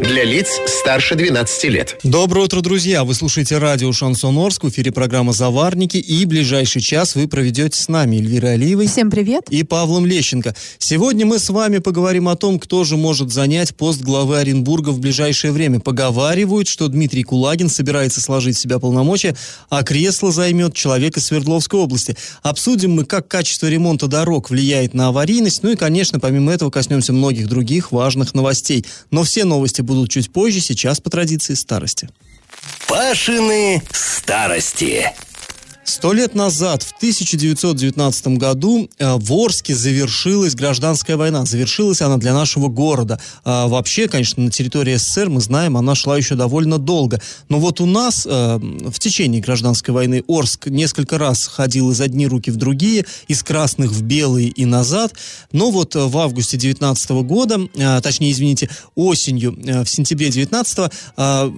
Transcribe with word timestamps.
Для 0.00 0.22
лиц 0.22 0.60
старше 0.66 1.16
12 1.16 1.64
лет. 1.64 1.98
Доброе 2.04 2.42
утро, 2.44 2.60
друзья! 2.60 3.02
Вы 3.02 3.14
слушаете 3.14 3.58
радио 3.58 3.92
«Шансон 3.92 4.38
Орск», 4.38 4.62
в 4.62 4.68
эфире 4.68 4.92
программа 4.92 5.32
«Заварники», 5.32 5.96
и 5.96 6.24
ближайший 6.24 6.80
час 6.80 7.16
вы 7.16 7.26
проведете 7.26 7.76
с 7.76 7.88
нами 7.88 8.16
Эльвирой 8.16 8.54
Алиевой. 8.54 8.86
Всем 8.86 9.10
привет! 9.10 9.46
И 9.50 9.64
Павлом 9.64 10.06
Лещенко. 10.06 10.54
Сегодня 10.78 11.26
мы 11.26 11.40
с 11.40 11.50
вами 11.50 11.78
поговорим 11.78 12.28
о 12.28 12.36
том, 12.36 12.60
кто 12.60 12.84
же 12.84 12.96
может 12.96 13.32
занять 13.32 13.74
пост 13.74 14.00
главы 14.00 14.38
Оренбурга 14.38 14.90
в 14.90 15.00
ближайшее 15.00 15.52
время. 15.52 15.80
Поговаривают, 15.80 16.68
что 16.68 16.86
Дмитрий 16.86 17.24
Кулагин 17.24 17.68
собирается 17.68 18.20
сложить 18.20 18.56
в 18.56 18.60
себя 18.60 18.78
полномочия, 18.78 19.34
а 19.68 19.82
кресло 19.82 20.30
займет 20.30 20.74
человек 20.74 21.16
из 21.16 21.26
Свердловской 21.26 21.80
области. 21.80 22.16
Обсудим 22.42 22.92
мы, 22.92 23.04
как 23.04 23.26
качество 23.26 23.66
ремонта 23.66 24.06
дорог 24.06 24.50
влияет 24.50 24.94
на 24.94 25.08
аварийность, 25.08 25.64
ну 25.64 25.70
и, 25.70 25.76
конечно, 25.76 26.20
помимо 26.20 26.52
этого 26.52 26.70
коснемся 26.70 27.12
многих 27.12 27.48
других 27.48 27.90
важных 27.90 28.34
новостей. 28.34 28.86
Но 29.10 29.24
все 29.24 29.44
новости 29.44 29.82
будут 29.88 30.10
чуть 30.10 30.32
позже, 30.32 30.60
сейчас 30.60 31.00
по 31.00 31.10
традиции 31.10 31.54
старости. 31.54 32.08
Пашины 32.86 33.82
старости. 33.92 35.12
Сто 35.88 36.12
лет 36.12 36.34
назад, 36.34 36.82
в 36.82 36.92
1919 36.92 38.36
году, 38.36 38.90
э, 38.98 39.14
в 39.16 39.32
Орске 39.32 39.74
завершилась 39.74 40.54
гражданская 40.54 41.16
война. 41.16 41.46
Завершилась 41.46 42.02
она 42.02 42.18
для 42.18 42.34
нашего 42.34 42.68
города. 42.68 43.18
А 43.42 43.68
вообще, 43.68 44.06
конечно, 44.06 44.42
на 44.42 44.50
территории 44.50 44.96
СССР, 44.96 45.30
мы 45.30 45.40
знаем, 45.40 45.78
она 45.78 45.94
шла 45.94 46.18
еще 46.18 46.34
довольно 46.34 46.76
долго. 46.76 47.22
Но 47.48 47.58
вот 47.58 47.80
у 47.80 47.86
нас 47.86 48.26
э, 48.28 48.58
в 48.58 48.98
течение 48.98 49.40
гражданской 49.40 49.94
войны 49.94 50.22
Орск 50.28 50.66
несколько 50.66 51.16
раз 51.16 51.46
ходил 51.46 51.90
из 51.90 52.02
одни 52.02 52.26
руки 52.26 52.50
в 52.50 52.56
другие, 52.56 53.06
из 53.26 53.42
красных 53.42 53.90
в 53.90 54.02
белые 54.02 54.48
и 54.48 54.66
назад. 54.66 55.14
Но 55.52 55.70
вот 55.70 55.96
э, 55.96 56.00
в 56.00 56.18
августе 56.18 56.58
19 56.58 57.10
года, 57.22 57.58
точнее, 58.02 58.32
извините, 58.32 58.68
осенью, 58.94 59.56
в 59.56 59.86
сентябре 59.86 60.28
19 60.28 60.92
э, 61.16 61.52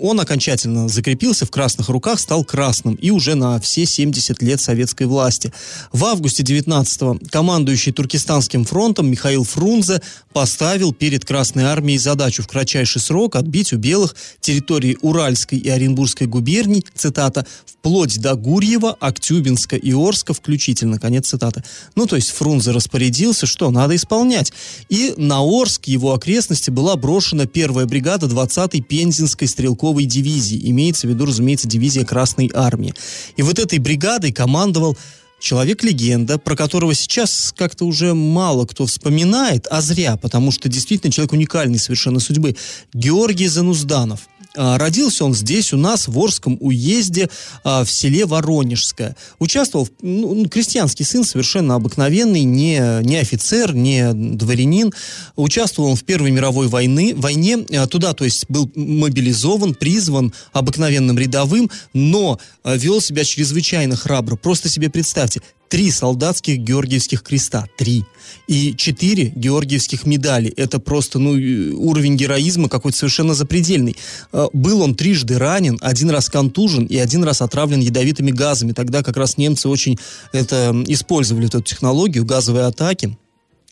он 0.00 0.20
окончательно 0.20 0.88
закрепился 0.88 1.44
в 1.44 1.50
красных 1.50 1.90
руках, 1.90 2.18
стал 2.18 2.44
красным. 2.44 2.94
И 2.94 3.10
уже 3.10 3.34
на 3.34 3.60
все 3.60 3.73
все 3.74 3.86
70 3.86 4.40
лет 4.40 4.60
советской 4.60 5.08
власти. 5.08 5.52
В 5.92 6.04
августе 6.04 6.44
19-го 6.44 7.18
командующий 7.28 7.90
Туркестанским 7.90 8.64
фронтом 8.64 9.10
Михаил 9.10 9.42
Фрунзе 9.42 10.00
поставил 10.32 10.92
перед 10.92 11.24
Красной 11.24 11.64
армией 11.64 11.98
задачу 11.98 12.44
в 12.44 12.46
кратчайший 12.46 13.00
срок 13.00 13.34
отбить 13.34 13.72
у 13.72 13.76
белых 13.76 14.14
территории 14.38 14.96
Уральской 15.02 15.58
и 15.58 15.68
Оренбургской 15.68 16.28
губерний, 16.28 16.84
цитата, 16.94 17.46
вплоть 17.66 18.20
до 18.20 18.34
Гурьева, 18.34 18.96
Актюбинска 19.00 19.76
и 19.76 19.92
Орска 19.92 20.34
включительно, 20.34 21.00
конец 21.00 21.28
цитаты. 21.28 21.64
Ну, 21.96 22.06
то 22.06 22.14
есть 22.16 22.30
Фрунзе 22.30 22.70
распорядился, 22.70 23.46
что 23.46 23.70
надо 23.70 23.96
исполнять. 23.96 24.52
И 24.88 25.14
на 25.16 25.40
Орск, 25.40 25.86
его 25.86 26.14
окрестности, 26.14 26.70
была 26.70 26.96
брошена 26.96 27.46
первая 27.46 27.86
бригада 27.86 28.26
20-й 28.26 28.82
Пензенской 28.82 29.48
стрелковой 29.48 30.04
дивизии. 30.04 30.70
Имеется 30.70 31.06
в 31.06 31.10
виду, 31.10 31.26
разумеется, 31.26 31.66
дивизия 31.68 32.04
Красной 32.04 32.50
армии. 32.54 32.94
И 33.36 33.42
вот 33.42 33.58
этой 33.64 33.78
бригадой 33.78 34.32
командовал 34.32 34.96
человек-легенда, 35.40 36.38
про 36.38 36.56
которого 36.56 36.94
сейчас 36.94 37.52
как-то 37.56 37.84
уже 37.84 38.14
мало 38.14 38.66
кто 38.66 38.86
вспоминает, 38.86 39.66
а 39.70 39.80
зря, 39.80 40.16
потому 40.16 40.50
что 40.50 40.68
действительно 40.68 41.12
человек 41.12 41.32
уникальный 41.32 41.78
совершенно 41.78 42.20
судьбы. 42.20 42.56
Георгий 42.92 43.48
Занузданов– 43.48 44.20
родился 44.54 45.24
он 45.24 45.34
здесь, 45.34 45.72
у 45.72 45.76
нас, 45.76 46.08
в 46.08 46.18
Орском 46.18 46.56
уезде, 46.60 47.28
а, 47.62 47.84
в 47.84 47.90
селе 47.90 48.26
Воронежское. 48.26 49.16
Участвовал, 49.38 49.88
ну, 50.00 50.34
ну, 50.34 50.48
крестьянский 50.48 51.04
сын, 51.04 51.24
совершенно 51.24 51.74
обыкновенный, 51.74 52.44
не, 52.44 52.80
не 53.02 53.16
офицер, 53.16 53.74
не 53.74 54.12
дворянин. 54.12 54.92
Участвовал 55.36 55.90
он 55.90 55.96
в 55.96 56.04
Первой 56.04 56.30
мировой 56.30 56.68
войны, 56.68 57.14
войне. 57.16 57.58
А, 57.72 57.86
туда, 57.86 58.12
то 58.12 58.24
есть, 58.24 58.46
был 58.48 58.70
мобилизован, 58.74 59.74
призван 59.74 60.32
обыкновенным 60.52 61.18
рядовым, 61.18 61.70
но 61.92 62.38
вел 62.64 63.00
себя 63.00 63.24
чрезвычайно 63.24 63.96
храбро. 63.96 64.36
Просто 64.36 64.68
себе 64.68 64.88
представьте, 64.88 65.42
три 65.68 65.90
солдатских 65.90 66.58
Георгиевских 66.58 67.22
креста, 67.22 67.66
три, 67.76 68.04
и 68.46 68.74
четыре 68.76 69.32
Георгиевских 69.34 70.06
медали. 70.06 70.52
Это 70.56 70.78
просто, 70.78 71.18
ну, 71.18 71.32
уровень 71.32 72.16
героизма 72.16 72.68
какой-то 72.68 72.98
совершенно 72.98 73.34
запредельный. 73.34 73.96
А, 74.32 74.48
был 74.52 74.82
он 74.82 74.94
трижды 74.94 75.38
ранен, 75.38 75.78
один 75.80 76.10
раз 76.10 76.28
контужен 76.28 76.86
и 76.86 76.96
один 76.96 77.24
раз 77.24 77.42
отравлен 77.42 77.80
ядовитыми 77.80 78.30
газами. 78.30 78.72
Тогда 78.72 79.02
как 79.02 79.16
раз 79.16 79.36
немцы 79.36 79.68
очень 79.68 79.98
это 80.32 80.74
использовали 80.86 81.46
эту 81.46 81.60
технологию, 81.62 82.24
газовые 82.24 82.66
атаки. 82.66 83.16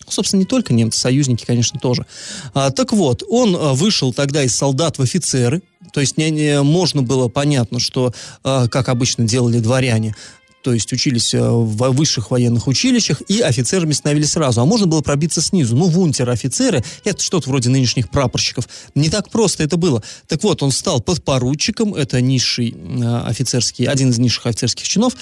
Собственно, 0.08 0.40
не 0.40 0.46
только 0.46 0.74
немцы, 0.74 0.98
союзники, 0.98 1.44
конечно, 1.44 1.78
тоже. 1.80 2.06
А, 2.54 2.70
так 2.70 2.92
вот, 2.92 3.22
он 3.28 3.56
а, 3.56 3.72
вышел 3.72 4.12
тогда 4.12 4.42
из 4.42 4.54
солдат 4.54 4.98
в 4.98 5.02
офицеры, 5.02 5.62
то 5.92 6.00
есть 6.00 6.16
не, 6.16 6.30
не, 6.30 6.62
можно 6.62 7.02
было 7.02 7.28
понятно, 7.28 7.78
что, 7.78 8.12
а, 8.44 8.68
как 8.68 8.88
обычно 8.88 9.24
делали 9.24 9.58
дворяне, 9.58 10.14
то 10.62 10.72
есть 10.72 10.92
учились 10.92 11.34
э, 11.34 11.40
в 11.40 11.90
высших 11.90 12.30
военных 12.30 12.66
училищах, 12.68 13.20
и 13.28 13.40
офицерами 13.40 13.92
становились 13.92 14.32
сразу. 14.32 14.60
А 14.60 14.64
можно 14.64 14.86
было 14.86 15.00
пробиться 15.00 15.42
снизу. 15.42 15.76
Ну, 15.76 15.86
в 15.86 15.98
унтер-офицеры, 15.98 16.82
это 17.04 17.22
что-то 17.22 17.50
вроде 17.50 17.68
нынешних 17.68 18.08
прапорщиков. 18.08 18.68
Не 18.94 19.10
так 19.10 19.30
просто 19.30 19.64
это 19.64 19.76
было. 19.76 20.02
Так 20.28 20.42
вот, 20.42 20.62
он 20.62 20.70
стал 20.70 21.00
подпоручиком, 21.00 21.94
это 21.94 22.20
низший 22.20 22.74
э, 22.74 23.22
офицерский, 23.26 23.86
один 23.86 24.10
из 24.10 24.18
низших 24.18 24.46
офицерских 24.46 24.88
чинов, 24.88 25.14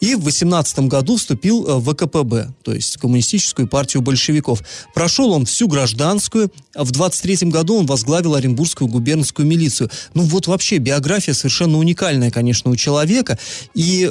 и 0.00 0.14
в 0.14 0.24
18 0.24 0.80
году 0.80 1.16
вступил 1.16 1.66
э, 1.66 1.74
в 1.76 1.92
ВКПБ, 1.92 2.52
то 2.62 2.74
есть 2.74 2.96
Коммунистическую 2.98 3.68
партию 3.68 4.02
большевиков. 4.02 4.62
Прошел 4.94 5.30
он 5.30 5.46
всю 5.46 5.68
гражданскую, 5.68 6.52
в 6.74 6.90
23 6.90 7.48
году 7.50 7.78
он 7.78 7.86
возглавил 7.86 8.34
Оренбургскую 8.34 8.88
губернскую 8.88 9.46
милицию. 9.46 9.90
Ну, 10.14 10.22
вот 10.22 10.46
вообще 10.48 10.78
биография 10.78 11.34
совершенно 11.34 11.78
уникальная, 11.78 12.30
конечно, 12.30 12.70
у 12.70 12.76
человека, 12.76 13.38
и 13.74 14.08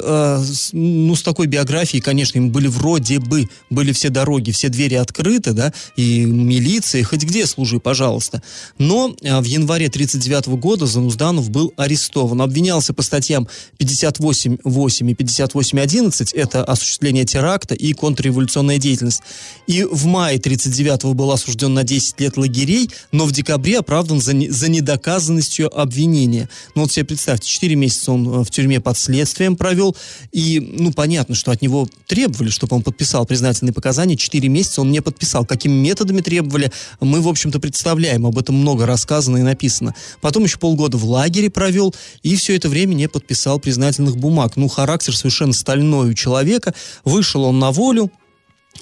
ну, 0.78 1.14
с 1.14 1.22
такой 1.22 1.46
биографией, 1.46 2.00
конечно, 2.00 2.38
им 2.38 2.50
были 2.50 2.68
вроде 2.68 3.18
бы, 3.18 3.48
были 3.70 3.92
все 3.92 4.08
дороги, 4.08 4.50
все 4.50 4.68
двери 4.68 4.94
открыты, 4.94 5.52
да, 5.52 5.72
и 5.96 6.24
милиция, 6.24 7.02
хоть 7.04 7.24
где 7.24 7.46
служи, 7.46 7.80
пожалуйста. 7.80 8.42
Но 8.78 9.14
а, 9.24 9.40
в 9.40 9.44
январе 9.44 9.88
39 9.88 10.48
года 10.48 10.86
Занузданов 10.86 11.50
был 11.50 11.72
арестован. 11.76 12.40
Обвинялся 12.40 12.94
по 12.94 13.02
статьям 13.02 13.48
58.8 13.78 15.10
и 15.10 15.14
58.11, 15.14 16.34
это 16.34 16.64
осуществление 16.64 17.24
теракта 17.24 17.74
и 17.74 17.92
контрреволюционная 17.92 18.78
деятельность. 18.78 19.22
И 19.66 19.84
в 19.84 20.06
мае 20.06 20.38
39 20.38 21.14
был 21.14 21.32
осужден 21.32 21.74
на 21.74 21.84
10 21.84 22.20
лет 22.20 22.36
лагерей, 22.36 22.90
но 23.12 23.24
в 23.24 23.32
декабре 23.32 23.78
оправдан 23.78 24.20
за, 24.20 24.34
не, 24.34 24.48
за 24.48 24.68
недоказанностью 24.68 25.68
обвинения. 25.78 26.48
Ну 26.74 26.82
вот 26.82 26.92
себе 26.92 27.04
представьте, 27.04 27.48
4 27.48 27.74
месяца 27.74 28.12
он 28.12 28.28
э, 28.28 28.44
в 28.44 28.50
тюрьме 28.50 28.80
под 28.80 28.96
следствием 28.96 29.56
провел, 29.56 29.96
и 30.32 30.67
ну, 30.70 30.92
понятно, 30.92 31.34
что 31.34 31.50
от 31.50 31.62
него 31.62 31.88
требовали, 32.06 32.50
чтобы 32.50 32.76
он 32.76 32.82
подписал 32.82 33.26
признательные 33.26 33.72
показания. 33.72 34.16
Четыре 34.16 34.48
месяца 34.48 34.80
он 34.80 34.90
не 34.90 35.00
подписал. 35.00 35.44
Какими 35.44 35.72
методами 35.72 36.20
требовали, 36.20 36.70
мы, 37.00 37.20
в 37.20 37.28
общем-то, 37.28 37.60
представляем. 37.60 38.26
Об 38.26 38.38
этом 38.38 38.56
много 38.56 38.86
рассказано 38.86 39.38
и 39.38 39.42
написано. 39.42 39.94
Потом 40.20 40.44
еще 40.44 40.58
полгода 40.58 40.96
в 40.96 41.04
лагере 41.04 41.50
провел, 41.50 41.94
и 42.22 42.36
все 42.36 42.56
это 42.56 42.68
время 42.68 42.94
не 42.94 43.08
подписал 43.08 43.58
признательных 43.58 44.16
бумаг. 44.16 44.56
Ну, 44.56 44.68
характер 44.68 45.16
совершенно 45.16 45.52
стальной 45.52 46.10
у 46.10 46.14
человека. 46.14 46.74
Вышел 47.04 47.44
он 47.44 47.58
на 47.58 47.70
волю, 47.70 48.10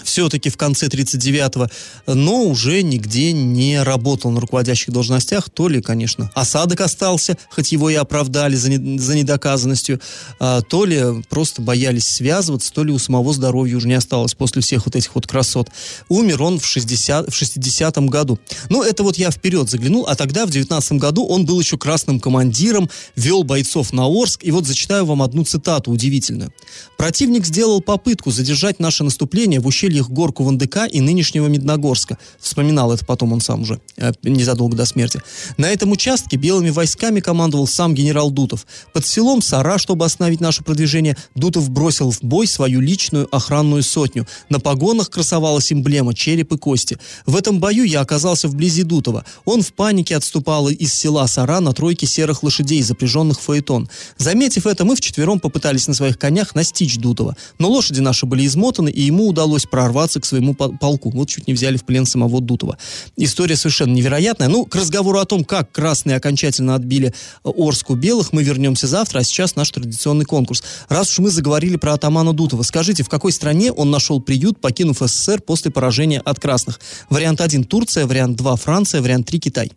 все-таки 0.02 0.50
в 0.50 0.56
конце 0.56 0.86
39-го, 0.86 1.69
но 2.12 2.44
уже 2.44 2.82
нигде 2.82 3.32
не 3.32 3.82
работал 3.82 4.30
на 4.30 4.41
руководящих 4.41 4.92
должностях, 4.92 5.50
то 5.50 5.68
ли, 5.68 5.80
конечно, 5.80 6.30
осадок 6.34 6.80
остался, 6.80 7.36
хоть 7.50 7.72
его 7.72 7.91
и 7.91 7.94
оправдали 7.94 8.56
за, 8.56 8.71
не, 8.71 8.98
за 8.98 9.16
недоказанностью, 9.16 10.00
а, 10.38 10.62
то 10.62 10.84
ли 10.84 11.03
просто 11.28 11.62
боялись 11.62 12.06
связываться, 12.06 12.72
то 12.72 12.84
ли 12.84 12.92
у 12.92 12.98
самого 12.98 13.33
здоровья 13.33 13.77
уже 13.77 13.88
не 13.88 13.94
осталось 13.94 14.34
после 14.34 14.62
всех 14.62 14.86
вот 14.86 14.97
этих 14.97 15.15
вот 15.15 15.27
красот. 15.27 15.71
Умер 16.09 16.42
он 16.42 16.60
в, 16.60 16.66
60, 16.66 17.32
в 17.32 17.42
60-м 17.42 18.06
году. 18.09 18.39
Ну, 18.68 18.82
это 18.82 19.03
вот 19.03 19.16
я 19.16 19.30
вперед 19.30 19.71
заглянул, 19.71 20.06
а 20.06 20.15
тогда, 20.15 20.47
в 20.47 20.50
19 20.50 20.92
году, 20.92 21.27
он 21.27 21.47
был 21.47 21.59
еще 21.60 21.78
красным 21.78 22.21
командиром, 22.21 22.91
вел 23.16 23.42
бойцов 23.42 23.92
на 23.92 24.06
Орск, 24.06 24.44
и 24.44 24.50
вот 24.50 24.66
зачитаю 24.66 25.06
вам 25.06 25.22
одну 25.22 25.44
цитату 25.44 25.91
удивительную. 25.91 26.53
«Противник 26.97 27.47
сделал 27.47 27.80
попытку 27.80 28.30
задержать 28.30 28.80
наше 28.80 29.04
наступление 29.04 29.60
в 29.60 29.66
ущерб 29.66 29.76
ущельях 29.77 30.09
гор 30.09 30.33
Кувандыка 30.33 30.87
и 30.87 31.01
нынешнего 31.01 31.49
Медногорска. 31.49 32.17
Вспоминал 32.41 32.93
это 32.93 33.05
потом 33.05 33.33
он 33.34 33.41
сам 33.41 33.63
уже, 33.63 33.78
э, 33.99 34.13
незадолго 34.23 34.75
до 34.75 34.87
смерти. 34.87 35.21
На 35.59 35.67
этом 35.69 35.93
участке 35.93 36.37
белыми 36.39 36.71
войсками 36.71 37.21
командовал 37.21 37.67
сам 37.67 37.95
генерал 37.95 38.31
Дутов. 38.31 38.67
Под 38.95 39.05
селом 39.05 39.43
Сара, 39.43 39.77
чтобы 39.77 40.07
остановить 40.07 40.41
наше 40.41 40.65
продвижение, 40.65 41.17
Дутов 41.34 41.69
бросил 41.69 42.11
в 42.11 42.23
бой 42.23 42.47
свою 42.47 42.81
личную 42.81 43.28
охранную 43.34 43.83
сотню. 43.83 44.27
На 44.49 44.61
погонах 44.61 45.11
красовалась 45.11 45.73
эмблема 45.73 46.15
череп 46.15 46.53
и 46.53 46.57
кости. 46.57 46.99
В 47.27 47.37
этом 47.37 47.61
бою 47.61 47.84
я 47.84 48.01
оказался 48.01 48.49
вблизи 48.49 48.83
Дутова. 48.83 49.27
Он 49.45 49.61
в 49.63 49.75
панике 49.75 50.17
отступал 50.17 50.71
из 50.71 50.95
села 50.95 51.27
Сара 51.27 51.61
на 51.61 51.73
тройке 51.75 52.07
серых 52.07 52.43
лошадей, 52.43 52.83
запряженных 52.83 53.39
в 53.39 53.43
фаэтон. 53.43 53.91
Заметив 54.17 54.67
это, 54.67 54.87
мы 54.87 54.97
вчетвером 54.97 55.39
попытались 55.39 55.87
на 55.87 55.95
своих 55.95 56.19
конях 56.19 56.55
настичь 56.55 56.97
Дутова. 56.97 57.37
Но 57.59 57.69
лошади 57.69 58.01
наши 58.01 58.25
были 58.25 58.47
измотаны, 58.47 58.91
и 58.91 59.03
ему 59.03 59.28
удалось 59.28 59.66
прорваться 59.71 60.21
к 60.21 60.24
своему 60.24 60.54
полку. 60.54 61.10
Вот 61.10 61.28
чуть 61.28 61.47
не 61.47 61.54
взяли 61.54 61.77
в 61.77 61.84
плен 61.84 62.07
самого 62.07 62.41
Дутова. 62.41 62.78
История 63.16 63.57
совершенно 63.57 63.92
невероятная. 63.92 64.48
Ну, 64.48 64.65
к 64.65 64.74
разговору 64.74 65.18
о 65.18 65.24
том, 65.24 65.45
как 65.45 65.71
красные 65.72 66.16
окончательно 66.16 66.74
отбили 66.74 67.09
э, 67.09 67.48
Орску 67.48 67.95
белых, 67.95 68.33
мы 68.33 68.42
вернемся 68.42 68.86
завтра, 68.86 69.21
а 69.21 69.24
сейчас 69.24 69.57
наш 69.57 69.71
традиционный 69.71 70.24
конкурс. 70.24 70.63
Раз 70.89 71.10
уж 71.10 71.18
мы 71.18 71.30
заговорили 71.30 71.77
про 71.77 71.95
атамана 71.95 72.33
Дутова, 72.33 72.63
скажите, 72.63 73.03
в 73.03 73.09
какой 73.09 73.33
стране 73.33 73.72
он 73.72 73.91
нашел 73.91 74.21
приют, 74.21 74.60
покинув 74.60 74.98
СССР 74.98 75.41
после 75.41 75.71
поражения 75.71 76.21
от 76.21 76.41
красных? 76.41 76.80
Вариант 77.10 77.41
1– 77.41 77.65
Турция, 77.66 78.07
вариант 78.07 78.36
2– 78.36 78.57
Франция, 78.57 79.03
вариант 79.03 79.27
3– 79.27 79.39
Китай. 79.41 79.72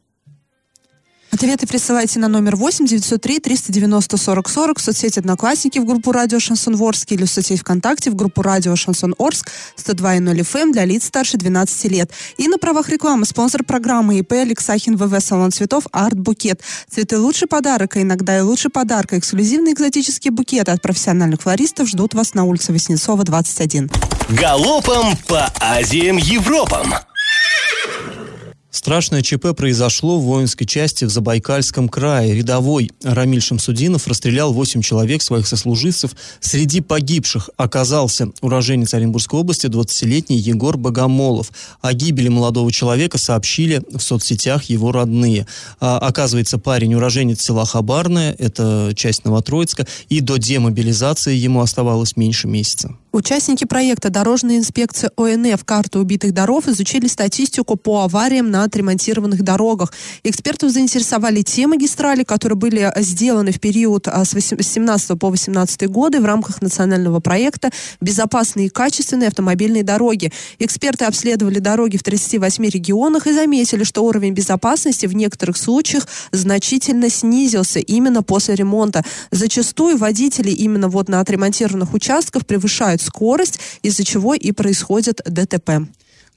Ответы 1.31 1.67
присылайте 1.67 2.17
на 2.19 2.27
номер 2.27 2.55
8 2.55 2.87
903 2.87 3.39
390 3.39 4.17
40 4.17 4.49
40 4.49 4.79
в 4.79 4.81
соцсети 4.81 5.19
Одноклассники 5.19 5.77
в 5.77 5.85
группу 5.85 6.11
Радио 6.11 6.39
Шансон 6.39 6.75
Ворск 6.75 7.11
или 7.11 7.23
в 7.23 7.29
соцсети 7.29 7.59
ВКонтакте 7.59 8.09
в 8.09 8.15
группу 8.15 8.41
Радио 8.41 8.75
Шансон 8.75 9.13
Орск 9.19 9.49
102.0 9.77 10.39
FM 10.39 10.59
эм 10.59 10.71
для 10.71 10.85
лиц 10.85 11.05
старше 11.05 11.37
12 11.37 11.91
лет. 11.91 12.11
И 12.37 12.47
на 12.47 12.57
правах 12.57 12.89
рекламы 12.89 13.25
спонсор 13.25 13.63
программы 13.63 14.19
ИП 14.19 14.33
Алексахин 14.33 14.97
ВВ 14.97 15.23
Салон 15.23 15.51
цветов 15.51 15.85
Арт 15.91 16.17
Букет. 16.17 16.61
Цветы 16.89 17.19
лучший 17.19 17.47
подарок, 17.47 17.95
а 17.95 18.01
иногда 18.01 18.37
и 18.37 18.41
лучший 18.41 18.71
подарок. 18.71 19.13
Эксклюзивные 19.13 19.73
экзотические 19.75 20.31
букеты 20.31 20.71
от 20.71 20.81
профессиональных 20.81 21.43
флористов 21.43 21.87
ждут 21.89 22.15
вас 22.15 22.33
на 22.33 22.43
улице 22.43 22.73
Васнецова, 22.73 23.23
21. 23.23 23.91
Галопом 24.29 25.15
по 25.27 25.45
Азиям 25.59 26.17
Европам! 26.17 26.93
Страшное 28.79 29.21
ЧП 29.21 29.47
произошло 29.57 30.17
в 30.17 30.23
воинской 30.23 30.65
части 30.65 31.03
в 31.03 31.09
Забайкальском 31.09 31.89
крае. 31.89 32.33
Рядовой 32.33 32.89
Рамиль 33.03 33.41
Шамсудинов 33.41 34.07
расстрелял 34.07 34.53
8 34.53 34.81
человек, 34.81 35.21
своих 35.21 35.49
сослуживцев. 35.49 36.15
Среди 36.39 36.79
погибших 36.79 37.49
оказался 37.57 38.29
уроженец 38.39 38.93
Оренбургской 38.93 39.41
области 39.41 39.65
20-летний 39.65 40.37
Егор 40.37 40.77
Богомолов. 40.77 41.51
О 41.81 41.91
гибели 41.91 42.29
молодого 42.29 42.71
человека 42.71 43.17
сообщили 43.17 43.81
в 43.91 43.99
соцсетях 43.99 44.63
его 44.63 44.93
родные. 44.93 45.45
А, 45.81 45.97
оказывается, 45.97 46.57
парень 46.57 46.95
уроженец 46.95 47.41
села 47.41 47.65
Хабарное, 47.65 48.33
это 48.39 48.93
часть 48.95 49.25
Новотроицка, 49.25 49.87
и 50.07 50.21
до 50.21 50.37
демобилизации 50.37 51.35
ему 51.35 51.59
оставалось 51.59 52.15
меньше 52.15 52.47
месяца. 52.47 52.95
Участники 53.11 53.65
проекта 53.65 54.11
«Дорожная 54.11 54.57
инспекция 54.57 55.09
ОНФ. 55.17 55.65
Карта 55.65 56.00
убитых 56.00 56.31
дорог» 56.31 56.67
изучили 56.67 57.07
статистику 57.07 57.75
по 57.75 58.03
авариям 58.03 58.51
на 58.51 58.63
отремонтированных 58.63 59.41
дорогах. 59.41 59.91
Экспертов 60.23 60.69
заинтересовали 60.69 61.41
те 61.41 61.65
магистрали, 61.65 62.23
которые 62.23 62.56
были 62.56 62.94
сделаны 62.97 63.51
в 63.51 63.59
период 63.59 64.07
а, 64.07 64.23
с 64.23 64.39
17 64.39 65.17
по 65.17 65.31
18 65.31 65.89
годы 65.89 66.21
в 66.21 66.25
рамках 66.25 66.61
национального 66.61 67.19
проекта 67.19 67.71
«Безопасные 68.00 68.67
и 68.67 68.69
качественные 68.69 69.29
автомобильные 69.29 69.81
дороги». 69.81 70.31
Эксперты 70.59 71.05
обследовали 71.05 71.57
дороги 71.57 71.97
в 71.97 72.03
38 72.03 72.63
регионах 72.65 73.25
и 73.25 73.33
заметили, 73.33 73.85
что 73.85 74.05
уровень 74.05 74.33
безопасности 74.33 75.07
в 75.07 75.15
некоторых 75.15 75.57
случаях 75.57 76.07
значительно 76.31 77.09
снизился 77.09 77.79
именно 77.79 78.21
после 78.21 78.53
ремонта. 78.53 79.03
Зачастую 79.31 79.97
водители 79.97 80.51
именно 80.51 80.89
вот 80.89 81.09
на 81.09 81.21
отремонтированных 81.21 81.95
участках 81.95 82.45
превышают 82.45 82.99
скорость, 83.01 83.60
из-за 83.81 84.04
чего 84.04 84.34
и 84.34 84.51
происходит 84.51 85.22
ДТП. 85.25 85.88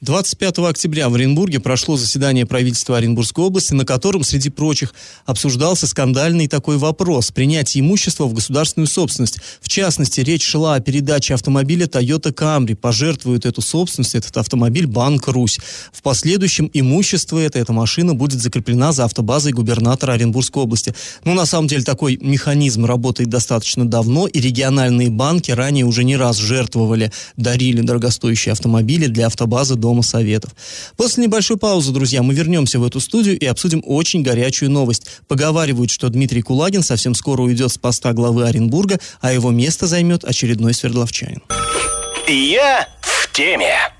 25 0.03 0.59
октября 0.59 1.09
в 1.09 1.15
Оренбурге 1.15 1.61
прошло 1.61 1.97
заседание 1.97 2.45
правительства 2.45 2.97
Оренбургской 2.97 3.45
области, 3.45 3.73
на 3.73 3.85
котором, 3.85 4.25
среди 4.25 4.51
прочих, 4.51 4.95
обсуждался 5.27 5.87
скандальный 5.87 6.49
такой 6.49 6.77
вопрос– 6.77 7.31
принятие 7.33 7.83
имущества 7.83 8.25
в 8.25 8.35
государственную 8.35 8.89
собственность. 8.89 9.39
В 9.61 9.69
частности, 9.69 10.21
речь 10.21 10.43
шла 10.43 10.75
о 10.75 10.81
передаче 10.81 11.35
автомобиля 11.35 11.87
Toyota 11.87 12.35
Camry. 12.35 12.75
Пожертвует 12.75 13.47
эту 13.47 13.61
собственность, 13.61 14.17
этот 14.17 14.37
автомобиль 14.37 14.89
Банк 14.89 15.29
Русь. 15.29 15.61
В 15.93 16.03
последующем 16.03 16.69
имущество 16.75 17.39
это, 17.39 17.61
эта 17.61 17.73
машина 17.73 18.15
будет 18.15 18.43
закреплена 18.43 18.91
за 18.91 19.05
автобазой 19.05 19.53
губернатора 19.53 20.15
Оренбургской 20.15 20.65
области. 20.65 20.93
Ну, 21.23 21.35
на 21.35 21.47
самом 21.47 21.69
деле, 21.69 21.85
такой 21.85 22.19
механизм 22.21 22.87
работает 22.87 23.31
достаточно 23.31 23.89
давно, 23.89 24.27
и 24.27 24.41
региональные 24.41 25.11
банки 25.11 25.53
ранее 25.53 25.85
уже 25.85 26.03
не 26.03 26.17
раз 26.17 26.39
жертвовали, 26.39 27.13
дарили 27.37 27.83
дорогостоящие 27.83 28.51
автомобили 28.51 29.07
для 29.07 29.29
автобазы 29.29 29.77
до 29.77 29.92
Дома 29.93 30.03
Советов. 30.03 30.53
После 30.97 31.25
небольшой 31.25 31.59
паузы, 31.59 31.93
друзья, 31.93 32.23
мы 32.23 32.33
вернемся 32.33 32.79
в 32.79 32.85
эту 32.85 32.99
студию 32.99 33.39
и 33.39 33.45
обсудим 33.45 33.83
очень 33.85 34.23
горячую 34.23 34.71
новость. 34.71 35.07
Поговаривают, 35.29 35.91
что 35.91 36.09
Дмитрий 36.09 36.41
Кулагин 36.41 36.83
совсем 36.83 37.15
скоро 37.15 37.43
уйдет 37.43 37.71
с 37.71 37.77
поста 37.77 38.15
главы 38.15 38.47
Оренбурга, 38.47 38.99
а 39.21 39.33
его 39.33 39.51
место 39.51 39.87
займет 39.87 40.25
очередной 40.25 40.73
свердловчанин. 40.73 41.43
Я 42.27 42.89
в 43.03 43.31
теме. 43.33 43.92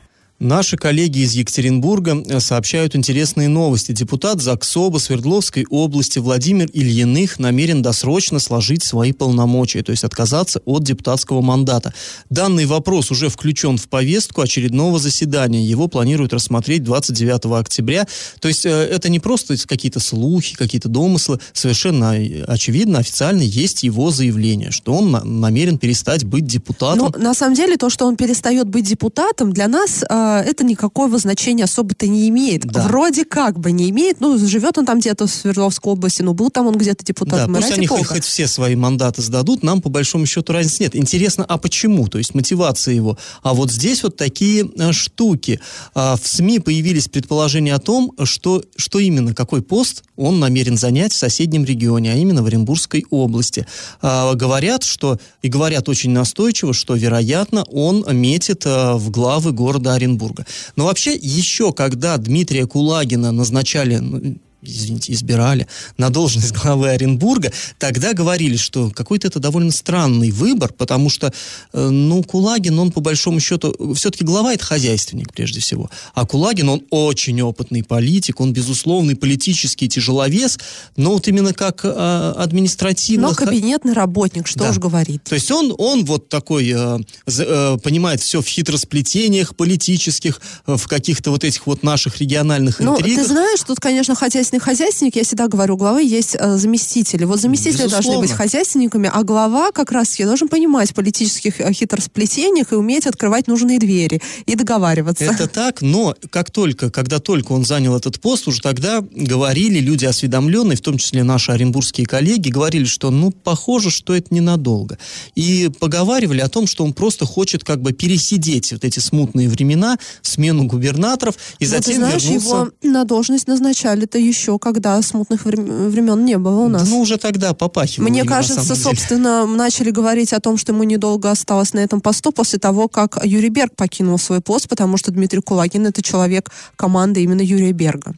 Наши 0.43 0.77
коллеги 0.77 1.21
из 1.21 1.35
Екатеринбурга 1.35 2.21
э, 2.27 2.41
сообщают 2.41 2.97
интересные 2.97 3.49
новости. 3.49 3.93
Депутат 3.93 4.41
ЗАГСОБа 4.41 4.99
Свердловской 4.99 5.65
области 5.71 6.19
Владимир 6.19 6.69
Ильиных 6.73 7.39
намерен 7.39 7.81
досрочно 7.81 8.41
сложить 8.41 8.83
свои 8.83 9.13
полномочия, 9.13 9.85
то 9.85 9.93
есть 9.93 10.03
отказаться 10.03 10.61
от 10.65 10.83
депутатского 10.83 11.43
мандата. 11.43 11.95
Данный 12.29 12.67
вопрос 12.67 13.13
уже 13.13 13.29
включен 13.29 13.79
в 13.79 13.89
повестку 13.89 14.41
очередного 14.41 14.99
заседания. 14.99 15.65
Его 15.65 15.87
планируют 15.87 16.33
рассмотреть 16.33 16.83
29 16.83 17.61
октября. 17.61 18.09
То 18.41 18.49
есть 18.49 18.67
э, 18.67 18.69
это 18.69 19.09
не 19.11 19.21
просто 19.21 19.55
какие-то 19.65 20.01
слухи, 20.01 20.57
какие-то 20.57 20.89
домыслы. 20.89 21.39
Совершенно 21.53 22.17
очевидно, 22.49 22.99
официально 22.99 23.43
есть 23.43 23.85
его 23.85 24.11
заявление, 24.11 24.73
что 24.73 24.95
он 24.95 25.13
намерен 25.41 25.79
перестать 25.79 26.25
быть 26.25 26.47
депутатом. 26.47 27.13
Ну, 27.15 27.23
на 27.23 27.33
самом 27.33 27.55
деле, 27.55 27.77
то, 27.77 27.89
что 27.91 28.07
он 28.07 28.17
перестает 28.17 28.67
быть 28.67 28.89
депутатом, 28.89 29.53
для 29.53 29.69
нас 29.69 30.03
э, 30.03 30.32
это 30.41 30.65
никакого 30.65 31.19
значения 31.19 31.65
особо-то 31.65 32.07
не 32.07 32.29
имеет. 32.29 32.65
Да. 32.65 32.83
Вроде 32.83 33.25
как 33.25 33.59
бы 33.59 33.73
не 33.73 33.91
имеет. 33.91 34.21
Ну, 34.21 34.39
живет 34.39 34.79
он 34.79 34.87
там 34.87 35.01
где-то 35.01 35.27
в 35.27 35.31
Свердловской 35.31 35.93
области, 35.93 36.23
ну, 36.23 36.33
был 36.33 36.51
там 36.51 36.67
он 36.67 36.77
где-то 36.77 37.05
депутатом. 37.05 37.53
Да, 37.53 37.61
пусть 37.61 37.73
они 37.73 37.87
хоть, 37.87 38.07
хоть 38.07 38.25
все 38.25 38.47
свои 38.49 38.75
мандаты 38.75 39.23
сдадут, 39.23 39.63
нам 39.63 39.83
по 39.83 39.89
большому 39.89 40.27
счету 40.27 40.53
разницы 40.53 40.85
нет. 40.85 40.97
Интересно, 40.97 41.45
а 41.47 41.59
почему? 41.59 42.09
То 42.09 42.19
есть 42.19 42.35
мотивация 42.35 42.95
его. 42.95 43.19
А 43.43 43.55
вот 43.55 43.71
здесь 43.71 44.03
вот 44.03 44.17
такие 44.17 44.71
а, 44.79 44.93
штуки. 44.93 45.61
А, 45.95 46.17
в 46.17 46.27
СМИ 46.27 46.61
появились 46.61 47.09
предположения 47.09 47.75
о 47.75 47.79
том, 47.79 48.13
что, 48.25 48.63
что 48.77 48.99
именно, 48.99 49.35
какой 49.35 49.63
пост 49.63 50.05
он 50.17 50.41
намерен 50.41 50.77
занять 50.77 51.13
в 51.13 51.17
соседнем 51.17 51.65
регионе, 51.65 52.13
а 52.13 52.17
именно 52.17 52.43
в 52.43 52.47
Оренбургской 52.47 53.05
области. 53.11 53.67
А, 54.01 54.35
говорят, 54.35 54.85
что, 54.85 55.19
и 55.43 55.49
говорят 55.49 55.89
очень 55.89 56.11
настойчиво, 56.11 56.73
что, 56.73 56.95
вероятно, 56.95 57.65
он 57.65 58.05
метит 58.11 58.63
а, 58.67 58.97
в 58.97 59.11
главы 59.11 59.53
города 59.53 59.95
Оренбург 59.95 60.22
Петербурга. 60.23 60.47
Но 60.77 60.87
вообще 60.87 61.15
еще 61.15 61.73
когда 61.73 62.17
Дмитрия 62.17 62.67
Кулагина 62.67 63.33
назначали 63.33 63.97
ну, 63.97 64.37
извините, 64.63 65.13
избирали 65.13 65.67
на 65.99 66.11
должность 66.11 66.53
главы 66.63 66.91
Оренбурга, 66.91 67.53
тогда 67.79 68.13
говорили, 68.13 68.57
что 68.57 68.91
какой-то 68.91 69.29
это 69.29 69.41
довольно 69.41 69.73
странный 69.73 70.31
выбор, 70.31 70.73
потому 70.73 71.11
что, 71.11 71.33
э, 71.73 71.89
ну, 71.89 72.23
Кулагин, 72.23 72.79
он 72.79 72.93
по 72.93 73.01
большому 73.01 73.41
счету, 73.41 73.75
все-таки 73.95 74.25
глава 74.25 74.55
это 74.55 74.65
хозяйственник 74.65 75.33
прежде 75.33 75.61
всего, 75.61 75.91
а 76.15 76.27
Кулагин, 76.27 76.69
он 76.69 76.83
очень 76.91 77.41
опытный 77.43 77.83
политик, 77.83 78.41
он 78.41 78.53
безусловный 78.53 79.17
политический 79.17 79.89
тяжеловес, 79.89 80.59
но 80.97 81.13
вот 81.13 81.29
именно 81.29 81.53
как 81.53 81.85
э, 81.85 82.35
административный... 82.37 83.29
Но 83.29 83.35
кабинетный 83.35 83.93
работник, 83.93 84.47
что 84.47 84.61
да. 84.61 84.71
уж 84.71 84.79
говорить. 84.79 85.25
То 85.25 85.35
есть 85.35 85.51
он, 85.51 85.75
он 85.79 86.05
вот 86.05 86.29
такой, 86.29 86.73
э, 86.75 86.99
э, 87.27 87.77
понимает 87.83 88.21
все 88.21 88.41
в 88.41 88.47
хитросплетениях 88.47 89.57
политических, 89.57 90.41
э, 90.67 90.77
в 90.77 90.87
каких-то 90.87 91.31
вот 91.31 91.45
этих 91.45 91.67
вот 91.67 91.83
наших 91.83 92.21
региональных 92.21 92.81
ну, 92.81 92.97
интригах. 92.97 93.25
ты 93.25 93.29
знаешь, 93.29 93.61
тут, 93.67 93.81
конечно, 93.81 94.15
хотя 94.15 94.43
государственный 94.53 94.61
хозяйственник, 94.61 95.17
я 95.17 95.25
всегда 95.25 95.49
говорю, 95.49 95.75
у 95.75 95.77
главы 95.77 96.03
есть 96.03 96.37
э, 96.39 96.57
заместители. 96.57 97.25
Вот 97.25 97.41
заместители 97.41 97.79
должны 97.79 97.97
Безусловно. 97.97 98.21
быть 98.21 98.33
хозяйственниками, 98.33 99.11
а 99.13 99.23
глава 99.23 99.73
как 99.73 99.93
раз-таки 99.93 100.25
должен 100.25 100.49
понимать 100.49 100.91
в 100.91 100.95
политических 100.95 101.61
э, 101.61 101.73
хитросплетениях 101.73 102.73
и 102.73 102.75
уметь 102.75 103.07
открывать 103.07 103.49
нужные 103.49 103.79
двери 103.79 104.21
и 104.47 104.55
договариваться. 104.55 105.25
Это 105.25 105.47
так, 105.47 105.83
но 105.83 106.15
как 106.31 106.51
только, 106.51 106.91
когда 106.91 107.19
только 107.19 107.53
он 107.53 107.65
занял 107.65 107.97
этот 107.97 108.21
пост, 108.21 108.49
уже 108.49 108.61
тогда 108.61 109.03
говорили 109.11 109.81
люди 109.81 110.05
осведомленные, 110.05 110.77
в 110.77 110.81
том 110.81 110.99
числе 110.99 111.25
наши 111.25 111.53
оренбургские 111.53 112.07
коллеги, 112.07 112.51
говорили, 112.51 112.85
что 112.85 113.11
ну 113.11 113.31
похоже, 113.31 113.91
что 113.91 114.15
это 114.15 114.35
ненадолго. 114.35 114.99
И 115.35 115.71
поговаривали 115.81 116.41
о 116.41 116.49
том, 116.49 116.67
что 116.67 116.85
он 116.85 116.93
просто 116.93 117.25
хочет 117.25 117.65
как 117.65 117.81
бы 117.81 117.93
пересидеть 117.93 118.73
вот 118.73 118.85
эти 118.85 118.99
смутные 118.99 119.49
времена, 119.49 119.99
смену 120.23 120.65
губернаторов 120.65 121.37
и 121.59 121.65
Ну, 121.65 121.71
затем 121.71 121.95
ты 121.95 121.99
знаешь, 121.99 122.25
вернуться... 122.25 122.49
его 122.49 122.71
на 122.83 123.05
должность 123.05 123.47
назначали-то 123.49 124.19
еще, 124.19 124.42
когда 124.59 125.01
смутных 125.03 125.45
врем- 125.47 125.89
времен 125.89 126.25
не 126.25 126.39
было 126.39 126.61
у 126.61 126.69
нас. 126.69 126.89
Ну 126.89 127.01
уже 127.01 127.17
тогда 127.19 127.53
попахивало. 127.55 128.09
Мне 128.09 128.25
кажется, 128.25 128.75
собственно, 128.75 129.47
начали 129.47 129.91
говорить 129.91 130.33
о 130.33 130.41
том, 130.41 130.57
что 130.57 130.73
ему 130.73 130.85
недолго 130.85 131.31
осталось 131.31 131.73
на 131.75 131.81
этом 131.81 132.01
посту 132.01 132.33
после 132.33 132.59
того, 132.59 132.89
как 132.89 133.19
Юрий 133.25 133.51
Берг 133.51 133.75
покинул 133.77 134.19
свой 134.19 134.41
пост, 134.41 134.69
потому 134.69 134.97
что 134.97 135.11
Дмитрий 135.11 135.41
Кулагин 135.41 135.87
это 135.87 136.03
человек 136.03 136.51
команды 136.77 137.23
именно 137.23 137.43
Юрия 137.43 137.73
Берга. 137.73 138.15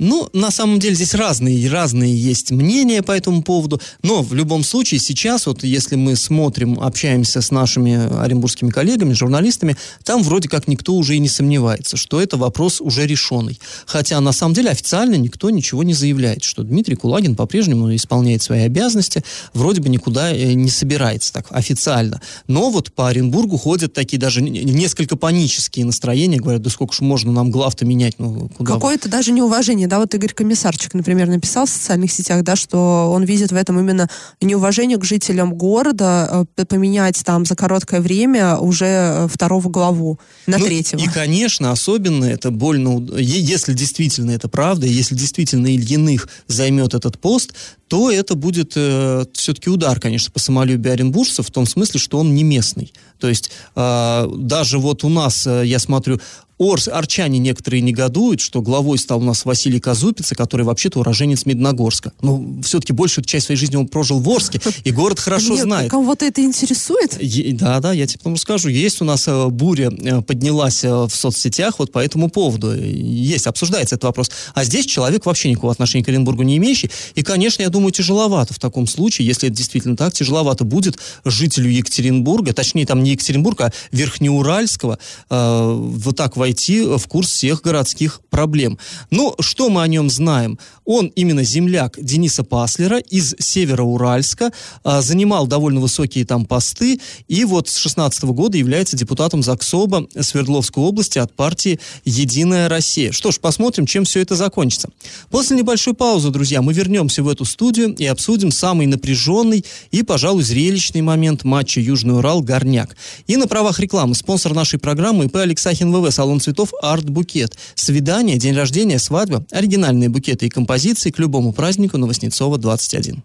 Ну, 0.00 0.30
на 0.32 0.50
самом 0.50 0.78
деле 0.78 0.94
здесь 0.94 1.12
разные, 1.14 1.68
разные 1.68 2.16
есть 2.16 2.50
мнения 2.50 3.02
по 3.02 3.12
этому 3.12 3.42
поводу, 3.42 3.82
но 4.02 4.22
в 4.22 4.32
любом 4.32 4.64
случае 4.64 4.98
сейчас, 4.98 5.46
вот 5.46 5.62
если 5.62 5.94
мы 5.94 6.16
смотрим, 6.16 6.80
общаемся 6.80 7.42
с 7.42 7.50
нашими 7.50 8.18
оренбургскими 8.18 8.70
коллегами, 8.70 9.12
журналистами, 9.12 9.76
там 10.02 10.22
вроде 10.22 10.48
как 10.48 10.68
никто 10.68 10.94
уже 10.94 11.16
и 11.16 11.18
не 11.18 11.28
сомневается, 11.28 11.98
что 11.98 12.18
это 12.18 12.38
вопрос 12.38 12.80
уже 12.80 13.06
решенный. 13.06 13.60
Хотя 13.84 14.18
на 14.20 14.32
самом 14.32 14.54
деле 14.54 14.70
официально 14.70 15.16
никто 15.16 15.50
ничего 15.50 15.82
не 15.82 15.92
заявляет, 15.92 16.44
что 16.44 16.62
Дмитрий 16.62 16.96
Кулагин 16.96 17.36
по-прежнему 17.36 17.94
исполняет 17.94 18.40
свои 18.40 18.62
обязанности, 18.62 19.22
вроде 19.52 19.82
бы 19.82 19.90
никуда 19.90 20.32
э, 20.32 20.54
не 20.54 20.70
собирается 20.70 21.30
так 21.34 21.46
официально. 21.50 22.22
Но 22.46 22.70
вот 22.70 22.90
по 22.90 23.08
Оренбургу 23.08 23.58
ходят 23.58 23.92
такие 23.92 24.18
даже 24.18 24.40
несколько 24.40 25.16
панические 25.16 25.84
настроения, 25.84 26.38
говорят, 26.38 26.62
да 26.62 26.70
сколько 26.70 26.94
ж 26.94 27.00
можно 27.00 27.32
нам 27.32 27.50
глав-то 27.50 27.84
менять, 27.84 28.14
ну 28.18 28.48
куда 28.56 28.72
вы?» 28.72 28.80
Какое-то 28.80 29.10
даже 29.10 29.32
неуважение, 29.32 29.89
да, 29.90 29.98
вот 29.98 30.14
Игорь 30.14 30.32
Комиссарчик, 30.32 30.94
например, 30.94 31.26
написал 31.28 31.66
в 31.66 31.68
социальных 31.68 32.10
сетях, 32.12 32.42
да, 32.42 32.56
что 32.56 33.10
он 33.12 33.24
видит 33.24 33.52
в 33.52 33.56
этом 33.56 33.78
именно 33.78 34.08
неуважение 34.40 34.96
к 34.96 35.04
жителям 35.04 35.54
города, 35.54 36.46
э, 36.56 36.64
поменять 36.64 37.22
там 37.24 37.44
за 37.44 37.56
короткое 37.56 38.00
время 38.00 38.56
уже 38.56 38.86
э, 38.86 39.28
второго 39.28 39.68
главу 39.68 40.18
на 40.46 40.58
Ну, 40.58 40.64
третьего. 40.64 41.00
И, 41.00 41.08
конечно, 41.08 41.72
особенно 41.72 42.24
это 42.24 42.50
больно, 42.50 43.04
если 43.18 43.74
действительно 43.74 44.30
это 44.30 44.48
правда, 44.48 44.86
если 44.86 45.14
действительно 45.14 45.66
Ильиных 45.66 46.28
займет 46.46 46.94
этот 46.94 47.18
пост, 47.18 47.52
то 47.90 48.08
это 48.08 48.36
будет 48.36 48.74
э, 48.76 49.24
все-таки 49.32 49.68
удар, 49.68 49.98
конечно, 49.98 50.30
по 50.30 50.38
самолюбию 50.38 50.92
оренбуржцев, 50.92 51.48
в 51.48 51.50
том 51.50 51.66
смысле, 51.66 51.98
что 51.98 52.20
он 52.20 52.36
не 52.36 52.44
местный. 52.44 52.92
То 53.18 53.28
есть 53.28 53.50
э, 53.74 54.28
даже 54.38 54.78
вот 54.78 55.02
у 55.02 55.08
нас, 55.08 55.44
э, 55.44 55.66
я 55.66 55.80
смотрю, 55.80 56.20
Орс, 56.60 56.88
арчане 56.88 57.38
некоторые 57.38 57.80
негодуют, 57.80 58.40
что 58.40 58.60
главой 58.60 58.98
стал 58.98 59.20
у 59.20 59.24
нас 59.24 59.46
Василий 59.46 59.80
Казупица, 59.80 60.34
который 60.34 60.66
вообще-то 60.66 61.00
уроженец 61.00 61.46
Медногорска. 61.46 62.12
Но 62.20 62.44
все-таки 62.62 62.92
большую 62.92 63.24
часть 63.24 63.46
своей 63.46 63.58
жизни 63.58 63.76
он 63.76 63.88
прожил 63.88 64.20
в 64.20 64.28
Орске, 64.28 64.60
и 64.84 64.90
город 64.90 65.18
хорошо 65.18 65.54
Нет, 65.54 65.62
знает. 65.62 65.90
Кого-то 65.90 66.26
это 66.26 66.42
интересует? 66.42 67.16
Е- 67.20 67.54
Да, 67.54 67.80
да, 67.80 67.94
я 67.94 68.06
тебе 68.06 68.18
потом 68.18 68.34
расскажу. 68.34 68.68
Есть 68.68 69.00
у 69.00 69.06
нас 69.06 69.26
э, 69.26 69.46
буря 69.48 69.90
э, 69.90 70.20
поднялась 70.20 70.84
э, 70.84 70.90
в 70.90 71.10
соцсетях 71.10 71.78
вот 71.78 71.92
по 71.92 71.98
этому 71.98 72.28
поводу. 72.28 72.74
Есть, 72.74 73.46
обсуждается 73.46 73.94
этот 73.94 74.04
вопрос. 74.04 74.30
А 74.52 74.62
здесь 74.64 74.84
человек 74.84 75.24
вообще 75.24 75.48
никакого 75.48 75.72
отношения 75.72 76.04
к 76.04 76.08
Оренбургу 76.10 76.42
не 76.42 76.58
имеющий. 76.58 76.90
И, 77.14 77.22
конечно, 77.22 77.62
я 77.62 77.70
думаю, 77.70 77.92
тяжеловато 77.92 78.52
в 78.52 78.58
таком 78.58 78.86
случае, 78.86 79.26
если 79.26 79.48
это 79.48 79.56
действительно 79.56 79.96
так, 79.96 80.12
тяжеловато 80.12 80.64
будет 80.64 80.98
жителю 81.24 81.70
Екатеринбурга, 81.70 82.52
точнее, 82.52 82.84
там 82.84 83.02
не 83.02 83.12
Екатеринбурга, 83.12 83.64
а 83.64 83.72
Верхнеуральского, 83.92 84.98
э, 85.30 85.74
вот 85.74 86.16
так 86.16 86.36
войти 86.36 86.49
в 86.52 87.06
курс 87.06 87.30
всех 87.30 87.62
городских 87.62 88.20
проблем. 88.30 88.78
Ну, 89.10 89.34
что 89.40 89.68
мы 89.68 89.82
о 89.82 89.86
нем 89.86 90.10
знаем? 90.10 90.58
Он 90.84 91.06
именно 91.14 91.44
земляк 91.44 91.96
Дениса 92.00 92.42
Паслера 92.42 92.98
из 92.98 93.34
Североуральска, 93.38 94.52
а, 94.82 95.02
занимал 95.02 95.46
довольно 95.46 95.80
высокие 95.80 96.24
там 96.24 96.44
посты, 96.46 97.00
и 97.28 97.44
вот 97.44 97.68
с 97.68 97.76
16 97.76 98.32
года 98.32 98.58
является 98.58 98.96
депутатом 98.96 99.42
ЗАГСОБа 99.42 100.08
Свердловской 100.20 100.82
области 100.82 101.18
от 101.18 101.32
партии 101.32 101.78
«Единая 102.04 102.68
Россия». 102.68 103.12
Что 103.12 103.30
ж, 103.30 103.38
посмотрим, 103.38 103.86
чем 103.86 104.04
все 104.04 104.20
это 104.20 104.34
закончится. 104.34 104.88
После 105.30 105.56
небольшой 105.56 105.94
паузы, 105.94 106.30
друзья, 106.30 106.60
мы 106.60 106.72
вернемся 106.72 107.22
в 107.22 107.28
эту 107.28 107.44
студию 107.44 107.94
и 107.94 108.06
обсудим 108.06 108.50
самый 108.50 108.86
напряженный 108.86 109.64
и, 109.90 110.02
пожалуй, 110.02 110.42
зрелищный 110.42 111.02
момент 111.02 111.44
матча 111.44 111.80
Южный 111.80 112.18
Урал-Горняк. 112.18 112.96
И 113.26 113.36
на 113.36 113.46
правах 113.46 113.78
рекламы 113.78 114.14
спонсор 114.14 114.54
нашей 114.54 114.78
программы 114.78 115.26
ИП 115.26 115.36
Алексахин 115.36 115.92
ВВ, 115.92 116.10
салон 116.12 116.39
цветов 116.40 116.72
Арт 116.82 117.08
Букет. 117.08 117.56
Свидание, 117.74 118.36
день 118.38 118.56
рождения, 118.56 118.98
свадьба, 118.98 119.44
оригинальные 119.50 120.08
букеты 120.08 120.46
и 120.46 120.48
композиции 120.48 121.10
к 121.10 121.18
любому 121.18 121.52
празднику 121.52 121.98
Новоснецова 121.98 122.58
21. 122.58 123.22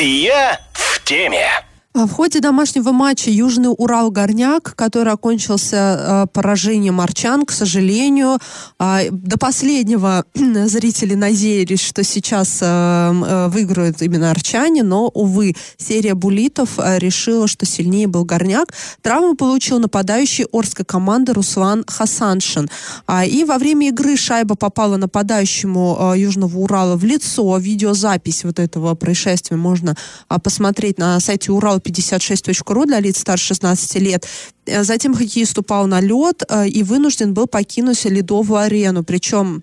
Я 0.00 0.60
в 0.72 1.04
теме. 1.04 1.46
А 1.96 2.06
В 2.06 2.12
ходе 2.12 2.40
домашнего 2.40 2.90
матча 2.90 3.30
Южный 3.30 3.68
Урал-Горняк, 3.68 4.74
который 4.74 5.12
окончился 5.12 5.76
э, 5.76 6.26
поражением 6.32 7.00
Арчан, 7.00 7.46
к 7.46 7.52
сожалению, 7.52 8.38
а, 8.80 9.02
до 9.12 9.38
последнего 9.38 10.24
зрители 10.34 11.14
надеялись, 11.14 11.80
что 11.80 12.02
сейчас 12.02 12.58
э, 12.62 12.66
э, 12.66 13.48
выиграют 13.48 14.02
именно 14.02 14.32
Арчане, 14.32 14.82
но, 14.82 15.06
увы, 15.06 15.54
серия 15.76 16.14
булитов 16.14 16.80
решила, 16.98 17.46
что 17.46 17.64
сильнее 17.64 18.08
был 18.08 18.24
Горняк. 18.24 18.74
Травму 19.00 19.36
получил 19.36 19.78
нападающий 19.78 20.46
Орской 20.52 20.84
команды 20.84 21.32
Руслан 21.32 21.84
Хасаншин. 21.86 22.68
А, 23.06 23.24
И 23.24 23.44
во 23.44 23.56
время 23.56 23.90
игры 23.90 24.16
шайба 24.16 24.56
попала 24.56 24.96
нападающему 24.96 26.14
Южного 26.16 26.58
Урала 26.58 26.96
в 26.96 27.04
лицо. 27.04 27.56
Видеозапись 27.56 28.42
вот 28.42 28.58
этого 28.58 28.96
происшествия 28.96 29.56
можно 29.56 29.96
посмотреть 30.42 30.98
на 30.98 31.20
сайте 31.20 31.52
урал56.ру 31.84 32.86
для 32.86 33.00
лиц 33.00 33.18
старше 33.18 33.46
16 33.48 33.94
лет. 33.96 34.26
Э, 34.66 34.84
Затем 34.84 35.14
хоккеист 35.14 35.58
упал 35.58 35.86
на 35.86 36.00
лед 36.00 36.42
э, 36.48 36.68
и 36.68 36.82
вынужден 36.82 37.34
был 37.34 37.46
покинуть 37.46 38.04
ледовую 38.04 38.60
арену. 38.60 39.04
Причем 39.04 39.62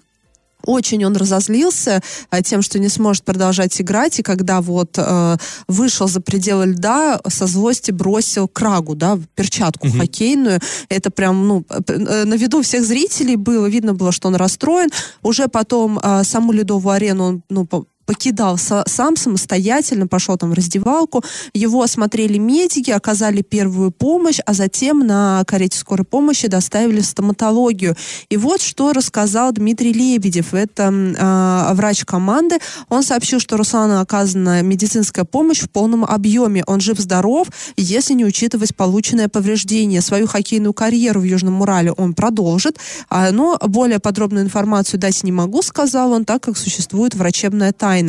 очень 0.65 1.03
он 1.05 1.15
разозлился 1.15 2.01
э, 2.29 2.41
тем, 2.43 2.61
что 2.61 2.79
не 2.79 2.89
сможет 2.89 3.23
продолжать 3.23 3.79
играть, 3.81 4.19
и 4.19 4.23
когда 4.23 4.61
вот 4.61 4.97
э, 4.97 5.37
вышел 5.67 6.07
за 6.07 6.21
пределы 6.21 6.67
льда, 6.67 7.19
со 7.27 7.47
злости 7.47 7.91
бросил 7.91 8.47
крагу, 8.47 8.95
да, 8.95 9.19
перчатку 9.35 9.89
хоккейную. 9.89 10.59
Это 10.89 11.09
прям, 11.09 11.47
ну, 11.47 11.65
на 11.87 12.35
виду 12.35 12.61
всех 12.61 12.85
зрителей 12.85 13.35
было, 13.35 13.65
видно 13.67 13.93
было, 13.93 14.11
что 14.11 14.27
он 14.27 14.35
расстроен. 14.35 14.89
Уже 15.23 15.47
потом 15.47 15.99
э, 16.01 16.23
саму 16.23 16.51
ледовую 16.51 16.93
арену 16.93 17.23
он, 17.23 17.43
ну, 17.49 17.67
покидал 18.11 18.57
сам 18.57 19.15
самостоятельно, 19.15 20.05
пошел 20.05 20.35
там 20.35 20.49
в 20.49 20.53
раздевалку. 20.53 21.23
Его 21.53 21.81
осмотрели 21.81 22.37
медики, 22.37 22.91
оказали 22.91 23.41
первую 23.41 23.91
помощь, 23.91 24.39
а 24.45 24.51
затем 24.53 25.07
на 25.07 25.45
карете 25.47 25.77
скорой 25.77 26.03
помощи 26.03 26.49
доставили 26.49 26.99
в 26.99 27.05
стоматологию. 27.05 27.95
И 28.29 28.35
вот 28.35 28.61
что 28.61 28.91
рассказал 28.91 29.53
Дмитрий 29.53 29.93
Лебедев, 29.93 30.53
это 30.53 30.93
а, 31.19 31.73
врач 31.73 32.03
команды. 32.03 32.57
Он 32.89 33.01
сообщил, 33.01 33.39
что 33.39 33.55
Руслану 33.55 34.01
оказана 34.01 34.61
медицинская 34.61 35.23
помощь 35.23 35.61
в 35.61 35.69
полном 35.69 36.03
объеме. 36.03 36.65
Он 36.67 36.81
жив-здоров, 36.81 37.47
если 37.77 38.13
не 38.13 38.25
учитывать 38.25 38.75
полученное 38.75 39.29
повреждение. 39.29 40.01
Свою 40.01 40.27
хоккейную 40.27 40.73
карьеру 40.73 41.21
в 41.21 41.23
Южном 41.23 41.61
Урале 41.61 41.93
он 41.93 42.13
продолжит, 42.13 42.77
а, 43.09 43.31
но 43.31 43.57
более 43.65 43.99
подробную 43.99 44.43
информацию 44.43 44.99
дать 44.99 45.23
не 45.23 45.31
могу, 45.31 45.61
сказал 45.61 46.11
он, 46.11 46.25
так 46.25 46.43
как 46.43 46.57
существует 46.57 47.15
врачебная 47.15 47.71
тайна. 47.71 48.00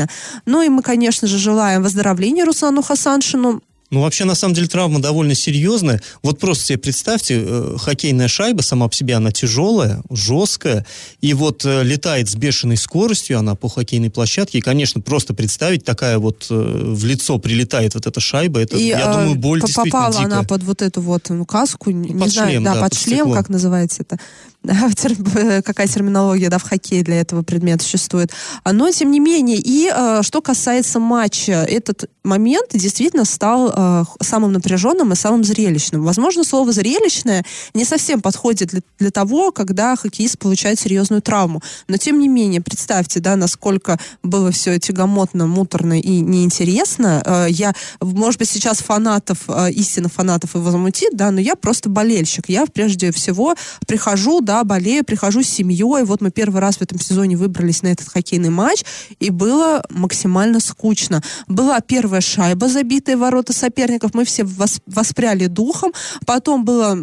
Ну 0.47 0.63
и 0.63 0.69
мы, 0.69 0.83
конечно 0.83 1.29
же, 1.29 1.39
желаем 1.39 1.83
выздоровления 1.83 2.45
Руслану 2.45 2.83
Хасаншину. 2.83 3.63
Ну, 3.93 4.01
вообще, 4.01 4.25
на 4.25 4.35
самом 4.35 4.55
деле, 4.55 4.69
травма 4.69 5.03
довольно 5.03 5.35
серьезная. 5.35 6.01
Вот 6.23 6.39
просто 6.39 6.65
себе 6.65 6.79
представьте, 6.79 7.45
э, 7.47 7.77
хоккейная 7.79 8.27
шайба 8.27 8.63
сама 8.63 8.89
по 8.89 8.95
себе, 8.95 9.15
она 9.17 9.33
тяжелая, 9.33 10.03
жесткая, 10.09 10.87
и 11.21 11.35
вот 11.35 11.67
э, 11.67 11.83
летает 11.83 12.31
с 12.31 12.35
бешеной 12.35 12.79
скоростью 12.79 13.39
она 13.39 13.55
по 13.55 13.69
хоккейной 13.69 14.09
площадке, 14.09 14.59
и, 14.59 14.61
конечно, 14.63 15.03
просто 15.03 15.35
представить, 15.35 15.85
такая 15.85 16.17
вот 16.17 16.47
э, 16.49 16.55
в 16.55 17.05
лицо 17.05 17.37
прилетает 17.37 17.95
вот 17.95 18.07
эта 18.07 18.19
шайба, 18.19 18.61
это, 18.61 18.79
и 18.79 18.87
я 18.87 19.11
э, 19.11 19.13
думаю, 19.13 19.35
боль 19.35 19.61
по- 19.61 19.67
действительно 19.67 20.07
попала 20.07 20.25
она 20.25 20.43
под 20.43 20.63
вот 20.63 20.81
эту 20.81 21.03
вот 21.03 21.29
ну, 21.29 21.45
каску, 21.45 21.91
не 21.91 22.19
под 22.19 22.33
знаю, 22.33 22.49
шлем, 22.49 22.65
да, 22.65 22.75
да, 22.75 22.81
под 22.81 22.93
под 22.93 22.99
шлем, 22.99 23.17
стекло. 23.19 23.35
как 23.35 23.49
называется 23.51 24.05
это. 24.05 24.19
Какая 24.65 25.87
терминология 25.87 26.49
да, 26.49 26.59
в 26.59 26.63
хоккее 26.63 27.03
для 27.03 27.21
этого 27.21 27.43
предмета 27.43 27.85
существует. 27.85 28.31
Но, 28.65 28.91
тем 28.91 29.11
не 29.11 29.21
менее, 29.21 29.59
и 29.59 29.93
что 30.23 30.41
касается 30.41 30.99
матча, 30.99 31.65
этот 31.69 32.09
момент 32.25 32.69
действительно 32.73 33.25
стал 33.25 34.07
самым 34.21 34.53
напряженным 34.53 35.13
и 35.13 35.17
самым 35.17 35.43
зрелищным. 35.43 36.05
Возможно, 36.05 36.45
слово 36.45 36.73
«зрелищное» 36.73 37.45
не 37.75 37.85
совсем 37.85 38.21
подходит 38.21 38.69
для, 38.69 38.81
для 38.99 39.11
того, 39.11 39.51
когда 39.51 39.97
хоккеист 39.97 40.39
получает 40.39 40.79
серьезную 40.79 41.23
травму. 41.23 41.61
Но, 41.89 41.97
тем 41.97 42.19
не 42.19 42.29
менее, 42.29 42.61
представьте, 42.61 43.21
да, 43.21 43.37
насколько 43.37 43.99
было 44.23 44.53
все 44.53 44.79
тягомотно, 44.79 45.47
муторно 45.47 45.99
и 45.99 46.21
неинтересно. 46.21 47.47
Я, 47.49 47.73
может 48.01 48.39
быть, 48.39 48.49
сейчас 48.49 48.79
фанатов, 48.79 49.49
истинных 49.73 50.13
фанатов 50.13 50.55
и 50.55 50.59
возмутит, 50.59 51.17
да, 51.17 51.31
но 51.31 51.41
я 51.41 51.57
просто 51.57 51.89
болельщик. 51.89 52.49
Я, 52.49 52.67
прежде 52.67 53.11
всего, 53.11 53.57
прихожу, 53.87 54.41
да, 54.41 54.52
да, 54.53 54.65
болею, 54.65 55.03
прихожу 55.03 55.43
с 55.43 55.49
семьей. 55.49 56.05
Вот 56.05 56.21
мы 56.21 56.31
первый 56.31 56.61
раз 56.61 56.77
в 56.77 56.83
этом 56.83 57.01
сезоне 57.01 57.39
выбрались 57.39 57.83
на 57.83 57.89
этот 57.89 58.09
хоккейный 58.09 58.51
матч, 58.51 58.85
и 59.19 59.31
было 59.31 59.83
максимально 59.89 60.61
скучно. 60.61 61.23
Была 61.49 61.81
первая 61.81 62.21
шайба, 62.21 62.69
забитая 62.69 63.17
ворота 63.17 63.55
соперников, 63.55 64.13
мы 64.13 64.27
все 64.27 64.45
воспряли 64.87 65.47
духом. 65.47 65.93
Потом 66.27 66.67
было 66.67 66.99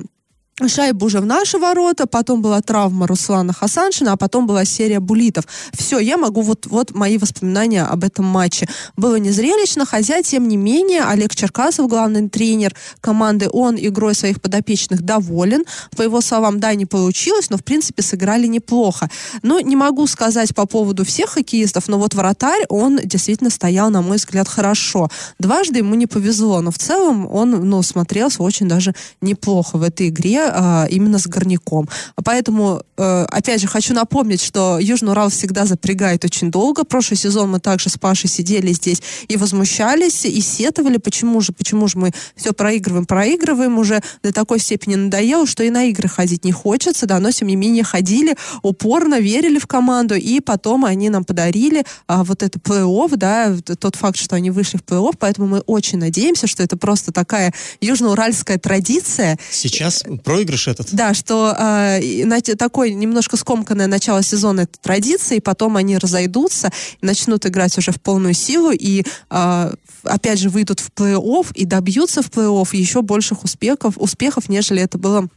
шайбу 0.67 1.05
уже 1.05 1.19
в 1.19 1.25
наши 1.25 1.57
ворота, 1.57 2.05
потом 2.05 2.41
была 2.41 2.61
травма 2.61 3.07
Руслана 3.07 3.53
Хасаншина, 3.53 4.13
а 4.13 4.17
потом 4.17 4.47
была 4.47 4.65
серия 4.65 4.99
булитов. 4.99 5.45
Все, 5.71 5.99
я 5.99 6.17
могу, 6.17 6.41
вот, 6.41 6.65
вот 6.65 6.93
мои 6.93 7.17
воспоминания 7.17 7.83
об 7.83 8.03
этом 8.03 8.25
матче. 8.25 8.67
Было 8.97 9.15
незрелищно, 9.15 9.85
хотя, 9.85 10.21
тем 10.21 10.47
не 10.47 10.57
менее, 10.57 11.03
Олег 11.03 11.35
Черкасов, 11.35 11.87
главный 11.87 12.27
тренер 12.29 12.75
команды, 12.99 13.47
он 13.51 13.77
игрой 13.77 14.15
своих 14.15 14.41
подопечных 14.41 15.01
доволен. 15.01 15.63
По 15.95 16.01
его 16.01 16.21
словам, 16.21 16.59
да, 16.59 16.73
не 16.75 16.85
получилось, 16.85 17.49
но, 17.49 17.57
в 17.57 17.63
принципе, 17.63 18.01
сыграли 18.01 18.47
неплохо. 18.47 19.09
Ну, 19.43 19.59
не 19.59 19.75
могу 19.75 20.07
сказать 20.07 20.53
по 20.55 20.65
поводу 20.65 21.05
всех 21.05 21.29
хоккеистов, 21.31 21.87
но 21.87 21.99
вот 21.99 22.13
вратарь, 22.15 22.65
он 22.69 22.99
действительно 23.03 23.49
стоял, 23.49 23.89
на 23.89 24.01
мой 24.01 24.17
взгляд, 24.17 24.47
хорошо. 24.47 25.09
Дважды 25.39 25.79
ему 25.79 25.95
не 25.95 26.07
повезло, 26.07 26.61
но 26.61 26.71
в 26.71 26.77
целом 26.77 27.27
он, 27.31 27.51
ну, 27.69 27.81
смотрелся 27.83 28.43
очень 28.43 28.67
даже 28.67 28.93
неплохо 29.21 29.77
в 29.77 29.83
этой 29.83 30.09
игре 30.09 30.48
а, 30.53 30.87
именно 30.89 31.19
с 31.19 31.27
горняком. 31.27 31.87
Поэтому, 32.23 32.81
э, 32.97 33.25
опять 33.29 33.61
же, 33.61 33.67
хочу 33.67 33.93
напомнить, 33.93 34.41
что 34.41 34.79
Южный 34.79 35.11
Урал 35.11 35.29
всегда 35.29 35.65
запрягает 35.65 36.25
очень 36.25 36.51
долго. 36.51 36.83
Прошлый 36.83 37.17
сезон 37.17 37.51
мы 37.51 37.59
также 37.59 37.89
с 37.89 37.97
Пашей 37.97 38.29
сидели 38.29 38.73
здесь 38.73 39.01
и 39.27 39.37
возмущались, 39.37 40.25
и 40.25 40.41
сетовали, 40.41 40.97
почему 40.97 41.41
же, 41.41 41.53
почему 41.53 41.87
же 41.87 41.97
мы 41.97 42.11
все 42.35 42.53
проигрываем, 42.53 43.05
проигрываем, 43.05 43.77
уже 43.77 44.01
до 44.23 44.31
такой 44.31 44.59
степени 44.59 44.95
надоело, 44.95 45.45
что 45.45 45.63
и 45.63 45.69
на 45.69 45.85
игры 45.85 46.07
ходить 46.07 46.45
не 46.45 46.51
хочется, 46.51 47.05
да, 47.05 47.19
но 47.19 47.31
тем 47.31 47.47
не 47.47 47.55
менее 47.55 47.83
ходили 47.83 48.35
упорно, 48.61 49.19
верили 49.19 49.59
в 49.59 49.67
команду, 49.67 50.15
и 50.15 50.39
потом 50.39 50.85
они 50.85 51.09
нам 51.09 51.23
подарили 51.23 51.83
а, 52.07 52.23
вот 52.23 52.43
это 52.43 52.59
плей-офф, 52.59 53.15
да, 53.15 53.55
тот 53.79 53.95
факт, 53.95 54.17
что 54.17 54.35
они 54.35 54.51
вышли 54.51 54.77
в 54.77 54.83
плей-офф, 54.83 55.15
поэтому 55.17 55.47
мы 55.47 55.59
очень 55.61 55.97
надеемся, 55.97 56.47
что 56.47 56.63
это 56.63 56.77
просто 56.77 57.11
такая 57.11 57.53
южноуральская 57.81 58.57
традиция. 58.57 59.37
Сейчас 59.51 60.03
про 60.23 60.38
проигрыш 60.39 60.67
этот. 60.67 60.93
Да, 60.93 61.13
что 61.13 61.55
э, 61.57 62.55
такой 62.57 62.93
немножко 62.93 63.37
скомканное 63.37 63.87
начало 63.87 64.23
сезона 64.23 64.61
это 64.61 64.79
традиция, 64.81 65.37
и 65.37 65.41
потом 65.41 65.77
они 65.77 65.97
разойдутся, 65.97 66.71
начнут 67.01 67.45
играть 67.45 67.77
уже 67.77 67.91
в 67.91 68.01
полную 68.01 68.33
силу, 68.33 68.71
и 68.71 69.03
э, 69.29 69.73
опять 70.03 70.39
же 70.39 70.49
выйдут 70.49 70.79
в 70.79 70.91
плей-офф 70.91 71.47
и 71.53 71.65
добьются 71.65 72.21
в 72.21 72.29
плей-офф 72.29 72.69
еще 72.75 73.01
больших 73.01 73.43
успехов, 73.43 73.95
успехов, 73.97 74.49
нежели 74.49 74.81
это 74.81 74.97
было 74.97 75.27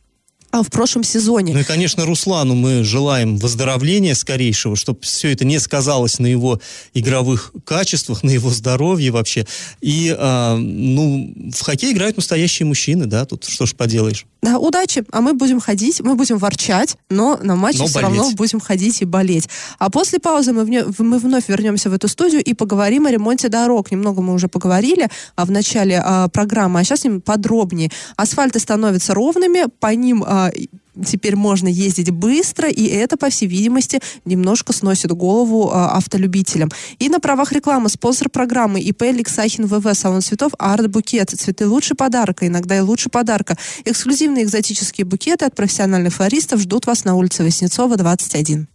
в 0.52 0.68
прошлом 0.71 1.02
сезоне. 1.02 1.54
Ну 1.54 1.61
и, 1.61 1.64
конечно, 1.64 2.04
Руслану 2.04 2.54
мы 2.54 2.85
желаем 2.85 3.38
выздоровления 3.38 4.14
скорейшего, 4.14 4.76
чтобы 4.76 5.00
все 5.00 5.32
это 5.32 5.47
не 5.47 5.59
сказалось 5.59 6.18
на 6.18 6.26
его 6.26 6.61
игровых 6.92 7.52
качествах, 7.64 8.23
на 8.23 8.30
его 8.30 8.50
здоровье 8.50 9.11
вообще. 9.11 9.47
И, 9.80 10.14
а, 10.18 10.56
ну, 10.56 11.32
в 11.54 11.62
хоккей 11.62 11.92
играют 11.92 12.16
настоящие 12.16 12.66
мужчины, 12.66 13.06
да, 13.06 13.25
тут 13.25 13.44
что 13.44 13.64
ж 13.64 13.75
поделаешь. 13.75 14.26
Да, 14.42 14.59
удачи. 14.59 15.04
А 15.12 15.21
мы 15.21 15.35
будем 15.35 15.61
ходить, 15.61 16.00
мы 16.00 16.16
будем 16.16 16.37
ворчать, 16.37 16.97
но 17.09 17.38
на 17.40 17.54
матче 17.54 17.78
но 17.78 17.87
все 17.87 18.00
болеть. 18.00 18.18
равно 18.18 18.32
будем 18.32 18.59
ходить 18.59 19.00
и 19.00 19.04
болеть. 19.04 19.49
А 19.78 19.88
после 19.88 20.18
паузы 20.18 20.52
мы, 20.52 20.64
вне, 20.64 20.85
мы 20.99 21.18
вновь 21.18 21.49
вернемся 21.49 21.90
в 21.90 21.94
эту 21.94 22.09
студию 22.09 22.42
и 22.42 22.52
поговорим 22.52 23.06
о 23.06 23.12
ремонте 23.12 23.49
дорог. 23.49 23.92
Немного 23.92 24.21
мы 24.21 24.35
уже 24.35 24.49
поговорили 24.49 25.09
а, 25.37 25.44
в 25.44 25.52
начале 25.52 26.02
а, 26.04 26.26
программы, 26.26 26.80
а 26.80 26.85
сейчас 26.85 27.00
с 27.00 27.04
ним 27.04 27.21
подробнее. 27.21 27.92
Асфальты 28.16 28.59
становятся 28.59 29.14
ровными, 29.14 29.66
по 29.78 29.94
ним 29.94 30.25
а, 30.26 30.41
теперь 31.04 31.37
можно 31.37 31.68
ездить 31.68 32.11
быстро, 32.11 32.68
и 32.68 32.87
это, 32.87 33.16
по 33.16 33.30
всей 33.30 33.46
видимости, 33.46 34.00
немножко 34.25 34.72
сносит 34.72 35.11
голову 35.12 35.70
э, 35.70 35.75
автолюбителям. 35.75 36.70
И 36.99 37.08
на 37.08 37.20
правах 37.20 37.52
рекламы 37.52 37.88
спонсор 37.88 38.28
программы 38.28 38.80
ИП 38.80 39.02
Лексахин 39.02 39.66
ВВ 39.66 39.94
салон 39.94 40.20
цветов 40.20 40.52
Арт 40.58 40.88
Букет. 40.88 41.30
Цветы 41.30 41.66
лучше 41.66 41.94
подарка, 41.94 42.46
иногда 42.46 42.76
и 42.76 42.80
лучше 42.80 43.08
подарка. 43.08 43.56
Эксклюзивные 43.84 44.44
экзотические 44.44 45.04
букеты 45.04 45.44
от 45.44 45.54
профессиональных 45.54 46.14
флористов 46.14 46.61
ждут 46.61 46.87
вас 46.87 47.04
на 47.04 47.14
улице 47.14 47.42
Воснецова, 47.42 47.96
21. 47.96 48.68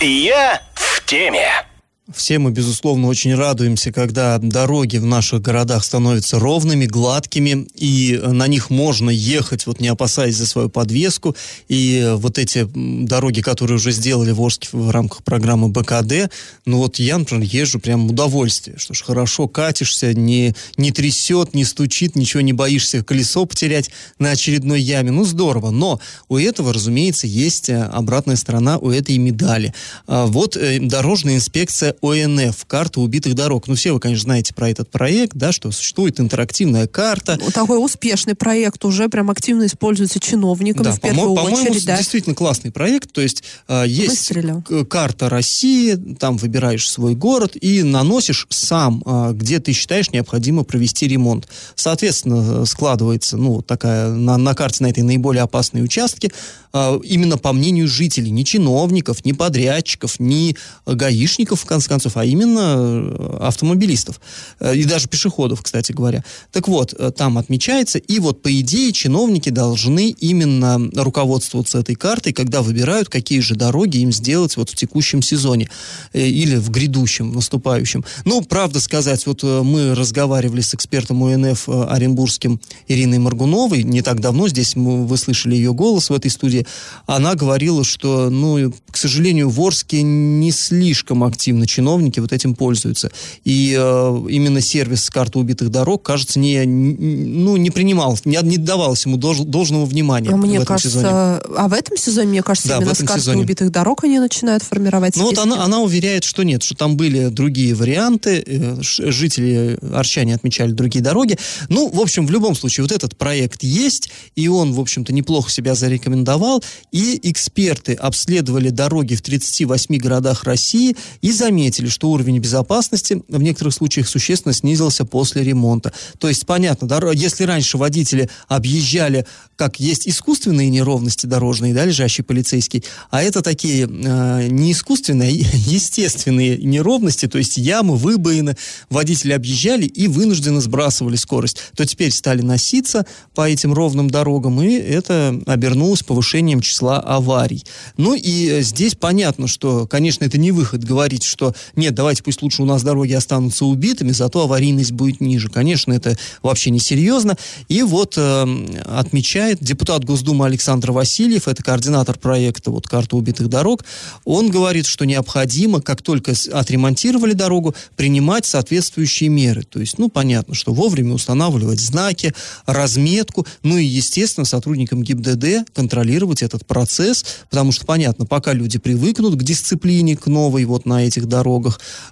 Я 0.00 0.62
в 0.74 1.04
теме. 1.06 1.69
Все 2.14 2.38
мы, 2.38 2.50
безусловно, 2.50 3.06
очень 3.08 3.34
радуемся, 3.34 3.92
когда 3.92 4.38
дороги 4.38 4.96
в 4.96 5.04
наших 5.04 5.42
городах 5.42 5.84
становятся 5.84 6.38
ровными, 6.38 6.86
гладкими, 6.86 7.68
и 7.76 8.20
на 8.22 8.48
них 8.48 8.70
можно 8.70 9.10
ехать, 9.10 9.66
вот 9.66 9.80
не 9.80 9.88
опасаясь 9.88 10.36
за 10.36 10.46
свою 10.46 10.68
подвеску. 10.68 11.36
И 11.68 12.12
вот 12.16 12.38
эти 12.38 12.66
дороги, 12.74 13.40
которые 13.40 13.76
уже 13.76 13.92
сделали 13.92 14.32
в 14.32 14.40
Орске 14.40 14.68
в 14.72 14.90
рамках 14.90 15.22
программы 15.22 15.68
БКД, 15.68 16.30
ну 16.66 16.78
вот 16.78 16.98
я, 16.98 17.18
например, 17.18 17.46
езжу 17.46 17.78
прям 17.78 18.10
удовольствие, 18.10 18.78
что 18.78 18.94
ж 18.94 19.02
хорошо 19.02 19.46
катишься, 19.46 20.12
не, 20.12 20.54
не 20.76 20.90
трясет, 20.90 21.54
не 21.54 21.64
стучит, 21.64 22.16
ничего 22.16 22.40
не 22.40 22.52
боишься 22.52 23.04
колесо 23.04 23.44
потерять 23.44 23.90
на 24.18 24.30
очередной 24.30 24.80
яме. 24.80 25.12
Ну, 25.12 25.24
здорово. 25.24 25.70
Но 25.70 26.00
у 26.28 26.38
этого, 26.38 26.72
разумеется, 26.72 27.26
есть 27.26 27.68
э, 27.68 27.82
обратная 27.82 28.36
сторона 28.36 28.78
у 28.78 28.90
этой 28.90 29.16
медали. 29.18 29.74
А 30.06 30.26
вот 30.26 30.56
э, 30.56 30.78
дорожная 30.80 31.36
инспекция 31.36 31.94
ОНФ, 32.02 32.64
карта 32.66 33.00
убитых 33.00 33.34
дорог. 33.34 33.68
Ну, 33.68 33.74
все 33.74 33.92
вы, 33.92 34.00
конечно, 34.00 34.24
знаете 34.24 34.54
про 34.54 34.70
этот 34.70 34.90
проект, 34.90 35.36
да, 35.36 35.52
что 35.52 35.70
существует 35.70 36.18
интерактивная 36.18 36.86
карта. 36.86 37.38
Ну, 37.40 37.50
такой 37.50 37.84
успешный 37.84 38.34
проект 38.34 38.84
уже 38.84 39.08
прям 39.08 39.30
активно 39.30 39.66
используется 39.66 40.18
чиновниками 40.18 40.84
да, 40.84 40.92
в 40.92 41.00
первую 41.00 41.34
по 41.34 41.40
очередь. 41.40 41.58
По-моему, 41.58 41.80
да. 41.86 41.98
действительно 41.98 42.34
классный 42.34 42.72
проект. 42.72 43.12
То 43.12 43.20
есть 43.20 43.44
э, 43.68 43.84
есть 43.86 44.30
Выстрелил. 44.30 44.62
карта 44.88 45.28
России, 45.28 45.94
там 46.18 46.36
выбираешь 46.38 46.88
свой 46.88 47.14
город 47.14 47.56
и 47.60 47.82
наносишь 47.82 48.46
сам, 48.48 49.02
э, 49.04 49.32
где 49.34 49.60
ты 49.60 49.72
считаешь 49.72 50.10
необходимо 50.10 50.64
провести 50.64 51.06
ремонт. 51.06 51.48
Соответственно, 51.74 52.64
складывается, 52.64 53.36
ну, 53.36 53.60
такая 53.60 54.10
на, 54.10 54.38
на 54.38 54.54
карте 54.54 54.84
на 54.84 54.88
этой 54.88 55.02
наиболее 55.02 55.42
опасные 55.42 55.84
участки, 55.84 56.32
э, 56.72 57.00
именно 57.04 57.36
по 57.36 57.52
мнению 57.52 57.88
жителей, 57.88 58.30
ни 58.30 58.42
чиновников, 58.42 59.24
ни 59.24 59.32
подрядчиков, 59.32 60.18
ни 60.18 60.56
гаишников, 60.86 61.60
в 61.60 61.66
конце 61.66 61.89
концов, 61.90 62.16
а 62.16 62.24
именно 62.24 62.76
э, 62.78 63.38
автомобилистов 63.40 64.20
э, 64.60 64.76
и 64.76 64.84
даже 64.84 65.08
пешеходов, 65.08 65.60
кстати 65.60 65.90
говоря. 65.90 66.22
Так 66.52 66.68
вот, 66.68 66.94
э, 66.96 67.10
там 67.10 67.36
отмечается, 67.36 67.98
и 67.98 68.20
вот 68.20 68.42
по 68.42 68.60
идее 68.60 68.92
чиновники 68.92 69.48
должны 69.48 70.10
именно 70.10 70.78
руководствоваться 70.94 71.80
этой 71.80 71.96
картой, 71.96 72.32
когда 72.32 72.62
выбирают, 72.62 73.08
какие 73.08 73.40
же 73.40 73.56
дороги 73.56 73.98
им 73.98 74.12
сделать 74.12 74.56
вот 74.56 74.70
в 74.70 74.76
текущем 74.76 75.20
сезоне 75.20 75.68
или 76.12 76.54
в 76.54 76.70
грядущем, 76.70 77.32
наступающем. 77.32 78.04
Ну, 78.24 78.40
правда 78.42 78.78
сказать, 78.78 79.26
вот 79.26 79.42
мы 79.42 79.96
разговаривали 79.96 80.60
с 80.60 80.72
экспертом 80.74 81.22
УНФ 81.22 81.68
Оренбургским 81.68 82.60
Ириной 82.86 83.18
Маргуновой 83.18 83.82
не 83.82 84.02
так 84.02 84.20
давно, 84.20 84.46
здесь 84.46 84.76
мы, 84.76 85.04
вы 85.04 85.16
слышали 85.16 85.56
ее 85.56 85.72
голос 85.72 86.10
в 86.10 86.14
этой 86.14 86.30
студии, 86.30 86.66
она 87.06 87.34
говорила, 87.34 87.82
что, 87.82 88.30
ну, 88.30 88.72
к 88.92 88.96
сожалению, 88.96 89.48
в 89.48 89.60
Орске 89.60 90.02
не 90.02 90.52
слишком 90.52 91.24
активно 91.24 91.66
чиновники 91.66 91.79
чиновники 91.80 92.20
вот 92.20 92.32
этим 92.32 92.54
пользуются. 92.54 93.10
И 93.44 93.74
э, 93.78 94.26
именно 94.28 94.60
сервис 94.60 95.08
карты 95.08 95.38
убитых 95.38 95.70
дорог, 95.70 96.02
кажется, 96.02 96.38
не, 96.38 96.64
ну, 96.66 97.56
не 97.56 97.70
принимал, 97.70 98.18
не, 98.26 98.38
не 98.42 98.58
давалось 98.58 99.06
ему 99.06 99.16
долж, 99.16 99.38
должного 99.38 99.86
внимания. 99.86 100.30
Но 100.30 100.36
мне 100.36 100.62
кажется, 100.62 100.90
сезоне. 100.90 101.08
а 101.08 101.68
в 101.68 101.72
этом 101.72 101.96
сезоне, 101.96 102.28
мне 102.28 102.42
кажется, 102.42 102.68
да, 102.68 102.76
именно 102.76 102.94
с 102.94 102.98
карты 102.98 103.20
сезоне. 103.20 103.42
убитых 103.42 103.70
дорог 103.70 104.04
они 104.04 104.18
начинают 104.18 104.62
формировать 104.62 105.16
Ну 105.16 105.24
вот 105.24 105.38
она, 105.38 105.64
она 105.64 105.80
уверяет, 105.80 106.24
что 106.24 106.42
нет, 106.42 106.62
что 106.62 106.74
там 106.74 106.98
были 106.98 107.28
другие 107.28 107.74
варианты, 107.74 108.44
э, 108.46 108.76
жители 108.82 109.78
Арчане 109.94 110.34
отмечали 110.34 110.72
другие 110.72 111.02
дороги. 111.02 111.38
Ну, 111.70 111.88
в 111.88 112.00
общем, 112.00 112.26
в 112.26 112.30
любом 112.30 112.54
случае, 112.54 112.84
вот 112.84 112.92
этот 112.92 113.16
проект 113.16 113.62
есть, 113.62 114.10
и 114.36 114.48
он, 114.48 114.74
в 114.74 114.80
общем-то, 114.80 115.14
неплохо 115.14 115.50
себя 115.50 115.74
зарекомендовал, 115.74 116.62
и 116.92 117.18
эксперты 117.22 117.94
обследовали 117.94 118.68
дороги 118.68 119.14
в 119.14 119.22
38 119.22 119.96
городах 119.96 120.44
России 120.44 120.94
и 121.22 121.32
заметили, 121.32 121.59
заметили, 121.60 121.88
что 121.88 122.10
уровень 122.10 122.38
безопасности 122.38 123.22
в 123.28 123.42
некоторых 123.42 123.74
случаях 123.74 124.08
существенно 124.08 124.54
снизился 124.54 125.04
после 125.04 125.44
ремонта. 125.44 125.92
То 126.18 126.28
есть, 126.28 126.46
понятно, 126.46 126.88
если 127.12 127.44
раньше 127.44 127.76
водители 127.76 128.30
объезжали, 128.48 129.26
как 129.56 129.78
есть 129.78 130.08
искусственные 130.08 130.70
неровности 130.70 131.26
дорожные, 131.26 131.74
да, 131.74 131.84
лежащие 131.84 132.24
полицейские, 132.24 132.82
а 133.10 133.22
это 133.22 133.42
такие 133.42 133.86
э, 133.86 134.48
не 134.48 134.72
искусственные, 134.72 135.30
а 135.52 135.56
естественные 135.70 136.56
неровности, 136.56 137.28
то 137.28 137.36
есть 137.36 137.58
ямы, 137.58 137.96
выбоины, 137.96 138.56
водители 138.88 139.32
объезжали 139.32 139.84
и 139.84 140.08
вынужденно 140.08 140.62
сбрасывали 140.62 141.16
скорость, 141.16 141.58
то 141.76 141.84
теперь 141.84 142.10
стали 142.10 142.40
носиться 142.40 143.04
по 143.34 143.46
этим 143.46 143.74
ровным 143.74 144.08
дорогам, 144.08 144.62
и 144.62 144.72
это 144.72 145.38
обернулось 145.46 146.02
повышением 146.02 146.62
числа 146.62 147.00
аварий. 147.00 147.62
Ну 147.98 148.14
и 148.14 148.48
э, 148.48 148.62
здесь 148.62 148.94
понятно, 148.94 149.46
что, 149.46 149.86
конечно, 149.86 150.24
это 150.24 150.38
не 150.38 150.52
выход 150.52 150.82
говорить, 150.82 151.24
что 151.24 151.49
нет, 151.76 151.94
давайте 151.94 152.22
пусть 152.22 152.42
лучше 152.42 152.62
у 152.62 152.66
нас 152.66 152.82
дороги 152.82 153.12
останутся 153.12 153.64
убитыми, 153.64 154.12
зато 154.12 154.42
аварийность 154.42 154.92
будет 154.92 155.20
ниже. 155.20 155.48
Конечно, 155.48 155.92
это 155.92 156.16
вообще 156.42 156.70
не 156.70 156.78
серьезно. 156.78 157.36
И 157.68 157.82
вот 157.82 158.14
э, 158.16 158.80
отмечает 158.84 159.58
депутат 159.60 160.04
Госдумы 160.04 160.46
Александр 160.46 160.92
Васильев, 160.92 161.48
это 161.48 161.62
координатор 161.62 162.18
проекта 162.18 162.70
вот 162.70 162.88
«Карта 162.88 163.16
убитых 163.16 163.48
дорог», 163.48 163.84
он 164.24 164.50
говорит, 164.50 164.86
что 164.86 165.04
необходимо, 165.04 165.80
как 165.80 166.02
только 166.02 166.32
отремонтировали 166.52 167.32
дорогу, 167.32 167.74
принимать 167.96 168.46
соответствующие 168.46 169.28
меры. 169.28 169.62
То 169.62 169.80
есть, 169.80 169.98
ну, 169.98 170.08
понятно, 170.08 170.54
что 170.54 170.72
вовремя 170.72 171.14
устанавливать 171.14 171.80
знаки, 171.80 172.34
разметку, 172.66 173.46
ну 173.62 173.78
и, 173.78 173.84
естественно, 173.84 174.44
сотрудникам 174.44 175.02
ГИБДД 175.02 175.70
контролировать 175.72 176.42
этот 176.42 176.66
процесс, 176.66 177.24
потому 177.50 177.72
что, 177.72 177.86
понятно, 177.86 178.26
пока 178.26 178.52
люди 178.52 178.78
привыкнут 178.78 179.36
к 179.36 179.42
дисциплине, 179.42 180.16
к 180.16 180.26
новой 180.26 180.64
вот 180.64 180.86
на 180.86 181.06
этих 181.06 181.26
дорогах, 181.26 181.39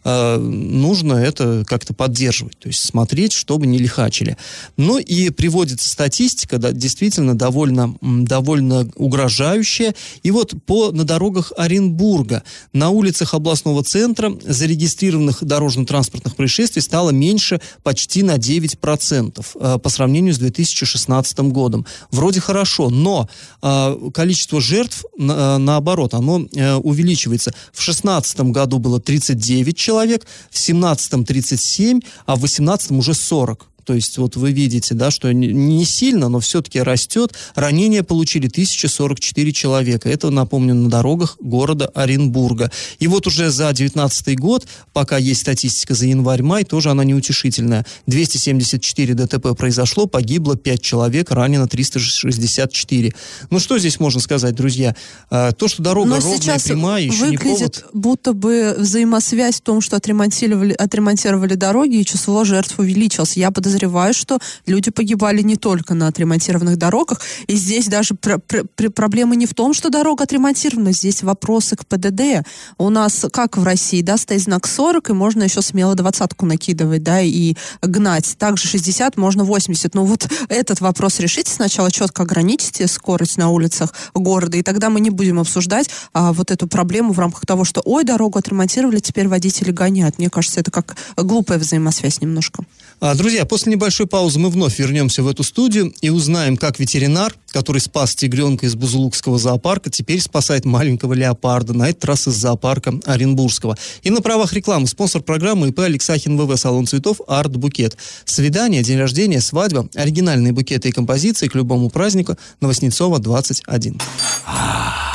э, 0.05 0.37
нужно 0.37 1.15
это 1.15 1.65
как-то 1.67 1.95
поддерживать, 1.95 2.59
то 2.59 2.69
есть 2.69 2.85
смотреть, 2.85 3.33
чтобы 3.33 3.67
не 3.67 3.79
лихачили. 3.79 4.37
Ну 4.77 4.99
и 4.99 5.31
приводится 5.31 5.89
статистика, 5.89 6.59
да, 6.59 6.73
действительно 6.73 7.37
довольно, 7.37 7.97
довольно 8.01 8.89
угрожающая. 8.97 9.95
И 10.23 10.31
вот 10.31 10.55
по, 10.67 10.93
на 10.93 11.05
дорогах 11.05 11.53
Оренбурга, 11.57 12.43
на 12.73 12.91
улицах 12.91 13.35
областного 13.35 13.83
центра 13.83 14.33
зарегистрированных 14.45 15.45
дорожно-транспортных 15.45 16.37
происшествий 16.37 16.83
стало 16.83 17.11
меньше 17.11 17.61
почти 17.83 18.23
на 18.23 18.37
9% 18.37 19.47
э, 19.55 19.79
по 19.79 19.89
сравнению 19.89 20.35
с 20.35 20.39
2016 20.39 21.39
годом. 21.41 21.87
Вроде 22.11 22.41
хорошо, 22.41 22.91
но 22.91 23.29
э, 23.63 24.11
количество 24.13 24.61
жертв, 24.61 25.05
на, 25.17 25.59
наоборот, 25.59 26.15
оно 26.15 26.39
увеличивается. 26.83 27.51
В 27.73 27.85
2016 27.85 28.41
году 28.41 28.79
было 28.79 29.01
39 29.21 29.77
человек, 29.77 30.27
в 30.51 30.55
2017 30.55 31.27
37, 31.27 32.01
а 32.27 32.37
в 32.37 32.41
2018 32.41 32.91
уже 32.93 33.15
40. 33.15 33.69
То 33.89 33.95
есть 33.95 34.19
вот 34.19 34.37
вы 34.37 34.53
видите, 34.53 34.93
да, 34.93 35.11
что 35.11 35.33
не 35.33 35.87
сильно, 35.87 36.29
но 36.29 36.41
все-таки 36.41 36.79
растет. 36.79 37.33
Ранения 37.55 38.03
получили 38.03 38.47
1044 38.47 39.51
человека. 39.53 40.11
Это, 40.11 40.29
напомню, 40.29 40.75
на 40.75 40.91
дорогах 40.91 41.39
города 41.41 41.87
Оренбурга. 41.95 42.71
И 42.99 43.07
вот 43.07 43.27
уже 43.27 43.49
за 43.49 43.69
2019 43.69 44.39
год, 44.39 44.67
пока 44.93 45.17
есть 45.17 45.41
статистика 45.41 45.95
за 45.95 46.05
январь-май, 46.05 46.65
тоже 46.65 46.91
она 46.91 47.03
неутешительная. 47.03 47.87
274 48.07 49.15
ДТП 49.15 49.57
произошло, 49.57 50.05
погибло 50.05 50.55
5 50.55 50.83
человек, 50.83 51.31
ранено 51.31 51.67
364. 51.67 53.15
Ну 53.49 53.59
что 53.59 53.79
здесь 53.79 53.99
можно 53.99 54.21
сказать, 54.21 54.55
друзья? 54.55 54.95
А, 55.31 55.53
то, 55.53 55.67
что 55.67 55.83
дорога 55.83 56.11
но 56.11 56.21
ровная, 56.21 56.59
прямая, 56.59 57.05
еще 57.05 57.29
не 57.31 57.39
повод. 57.39 57.87
будто 57.95 58.35
бы 58.35 58.75
взаимосвязь 58.77 59.57
в 59.57 59.61
том, 59.63 59.81
что 59.81 59.97
отремонтировали, 59.97 60.75
отремонтировали 60.75 61.55
дороги, 61.55 61.97
и 61.97 62.05
число 62.05 62.45
жертв 62.45 62.79
увеличилось. 62.79 63.39
Я 63.39 63.51
подозреваю, 63.51 63.78
подозреваю, 63.79 64.15
что 64.15 64.39
люди 64.67 64.91
погибали 64.91 65.43
не 65.43 65.57
только 65.57 65.95
на 65.95 66.09
отремонтированных 66.09 66.77
дорогах. 66.77 67.21
И 67.47 67.57
здесь 67.57 67.87
даже 67.87 68.15
пр 68.15 68.41
пр 68.41 68.91
проблема 68.91 69.37
не 69.37 69.47
в 69.47 69.55
том, 69.55 69.75
что 69.75 69.91
дорога 69.91 70.25
отремонтирована, 70.25 70.93
здесь 70.93 71.23
вопросы 71.23 71.77
к 71.77 71.87
ПДД. 71.87 72.47
У 72.79 72.91
нас, 72.91 73.27
как 73.33 73.57
в 73.57 73.65
России, 73.65 74.03
да, 74.03 74.17
стоит 74.17 74.43
знак 74.43 74.67
40, 74.67 75.11
и 75.11 75.13
можно 75.13 75.45
еще 75.45 75.63
смело 75.63 75.95
двадцатку 75.95 76.47
накидывать, 76.47 77.03
да, 77.03 77.21
и 77.21 77.55
гнать. 77.83 78.37
Также 78.39 78.67
60, 78.69 79.17
можно 79.17 79.45
80. 79.45 79.95
Но 79.95 80.05
вот 80.05 80.29
этот 80.49 80.81
вопрос 80.81 81.21
решите 81.21 81.53
сначала, 81.53 81.91
четко 81.91 82.23
ограничите 82.23 82.87
скорость 82.89 83.39
на 83.39 83.51
улицах 83.51 83.95
города, 84.15 84.57
и 84.57 84.63
тогда 84.63 84.91
мы 84.91 85.01
не 85.01 85.11
будем 85.11 85.39
обсуждать 85.39 85.91
а, 86.13 86.33
вот 86.33 86.51
эту 86.51 86.67
проблему 86.67 87.13
в 87.13 87.19
рамках 87.19 87.47
того, 87.47 87.65
что, 87.65 87.81
ой, 87.85 88.05
дорогу 88.05 88.39
отремонтировали, 88.39 88.99
теперь 88.99 89.29
водители 89.29 89.71
гоняют. 89.71 90.19
Мне 90.19 90.31
кажется, 90.31 90.61
это 90.61 90.71
как 90.71 90.97
глупая 91.17 91.59
взаимосвязь 91.59 92.21
немножко. 92.21 92.65
А, 93.01 93.15
друзья, 93.15 93.45
после 93.45 93.73
небольшой 93.73 94.09
паузы 94.09 94.41
мы 94.41 94.51
вновь 94.51 94.79
вернемся 94.79 95.23
в 95.23 95.29
эту 95.29 95.45
студию 95.45 95.95
и 96.01 96.11
узнаем, 96.11 96.57
как 96.57 96.81
ветеринар, 96.81 97.33
который 97.53 97.81
спас 97.81 98.17
тигренка 98.17 98.67
из 98.67 98.75
Бузулукского 98.75 99.39
зоопарка, 99.39 99.89
теперь 99.89 100.21
спасает 100.21 100.65
маленького 100.65 101.13
леопарда, 101.13 101.75
на 101.75 101.91
этот 101.91 102.05
раз 102.07 102.27
из 102.27 102.35
зоопарка 102.35 102.95
Оренбургского. 103.07 103.77
И 104.03 104.11
на 104.11 104.21
правах 104.21 104.53
рекламы 104.53 104.89
спонсор 104.89 105.23
программы 105.23 105.69
ИП 105.69 105.81
Алексахин 105.81 106.37
ВВ 106.37 106.59
Салон 106.59 106.87
цветов 106.87 107.21
Арт 107.29 107.57
Букет. 107.57 107.97
Свидание, 108.25 108.83
день 108.83 108.99
рождения, 108.99 109.41
свадьба, 109.41 109.89
оригинальные 109.95 110.53
букеты 110.53 110.89
и 110.89 110.93
композиции 110.93 111.47
к 111.47 111.55
любому 111.55 111.91
празднику 111.91 112.37
Новоснецова 112.61 113.21
21. 113.21 114.01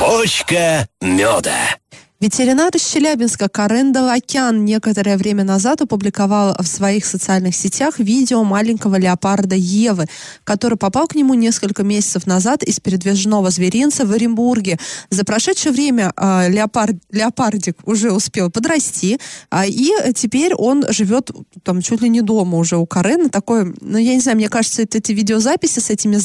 Почка 0.00 0.88
меда. 1.02 1.76
Ветеринар 2.24 2.74
из 2.74 2.82
Челябинска 2.82 3.50
Карен 3.50 3.92
Далакян 3.92 4.64
некоторое 4.64 5.18
время 5.18 5.44
назад 5.44 5.82
опубликовал 5.82 6.56
в 6.58 6.66
своих 6.66 7.04
социальных 7.04 7.54
сетях 7.54 7.98
видео 7.98 8.42
маленького 8.44 8.96
леопарда 8.96 9.56
Евы, 9.56 10.06
который 10.42 10.78
попал 10.78 11.06
к 11.06 11.14
нему 11.14 11.34
несколько 11.34 11.82
месяцев 11.82 12.26
назад 12.26 12.62
из 12.62 12.80
передвижного 12.80 13.50
зверинца 13.50 14.06
в 14.06 14.12
Оренбурге. 14.12 14.78
За 15.10 15.24
прошедшее 15.24 15.72
время 15.72 16.14
э, 16.16 16.48
леопард, 16.48 16.96
леопардик 17.10 17.76
уже 17.84 18.10
успел 18.10 18.50
подрасти, 18.50 19.18
э, 19.50 19.68
и 19.68 19.92
теперь 20.14 20.54
он 20.54 20.86
живет 20.88 21.30
там 21.62 21.82
чуть 21.82 22.00
ли 22.00 22.08
не 22.08 22.22
дома 22.22 22.56
уже 22.56 22.78
у 22.78 22.86
Карена. 22.86 23.28
Такой, 23.28 23.74
ну 23.82 23.98
я 23.98 24.14
не 24.14 24.20
знаю, 24.20 24.38
мне 24.38 24.48
кажется, 24.48 24.80
это 24.80 24.96
эти 24.96 25.12
видеозаписи 25.12 25.78
с 25.78 25.90
этими 25.90 26.16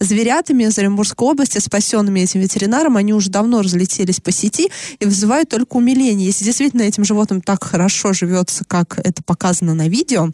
зверятами 0.00 0.64
из 0.64 0.78
Оренбургской 0.78 1.28
области, 1.28 1.60
спасенными 1.60 2.20
этим 2.20 2.40
ветеринаром, 2.40 2.98
они 2.98 3.14
уже 3.14 3.30
давно 3.30 3.62
разлетелись 3.62 4.20
по 4.20 4.30
сети 4.30 4.70
и 4.98 5.06
вызывают 5.06 5.45
только 5.48 5.76
умиление. 5.76 6.26
Если 6.26 6.44
действительно 6.44 6.82
этим 6.82 7.04
животным 7.04 7.40
так 7.40 7.64
хорошо 7.64 8.12
живется, 8.12 8.64
как 8.66 8.98
это 8.98 9.22
показано 9.22 9.74
на 9.74 9.88
видео, 9.88 10.30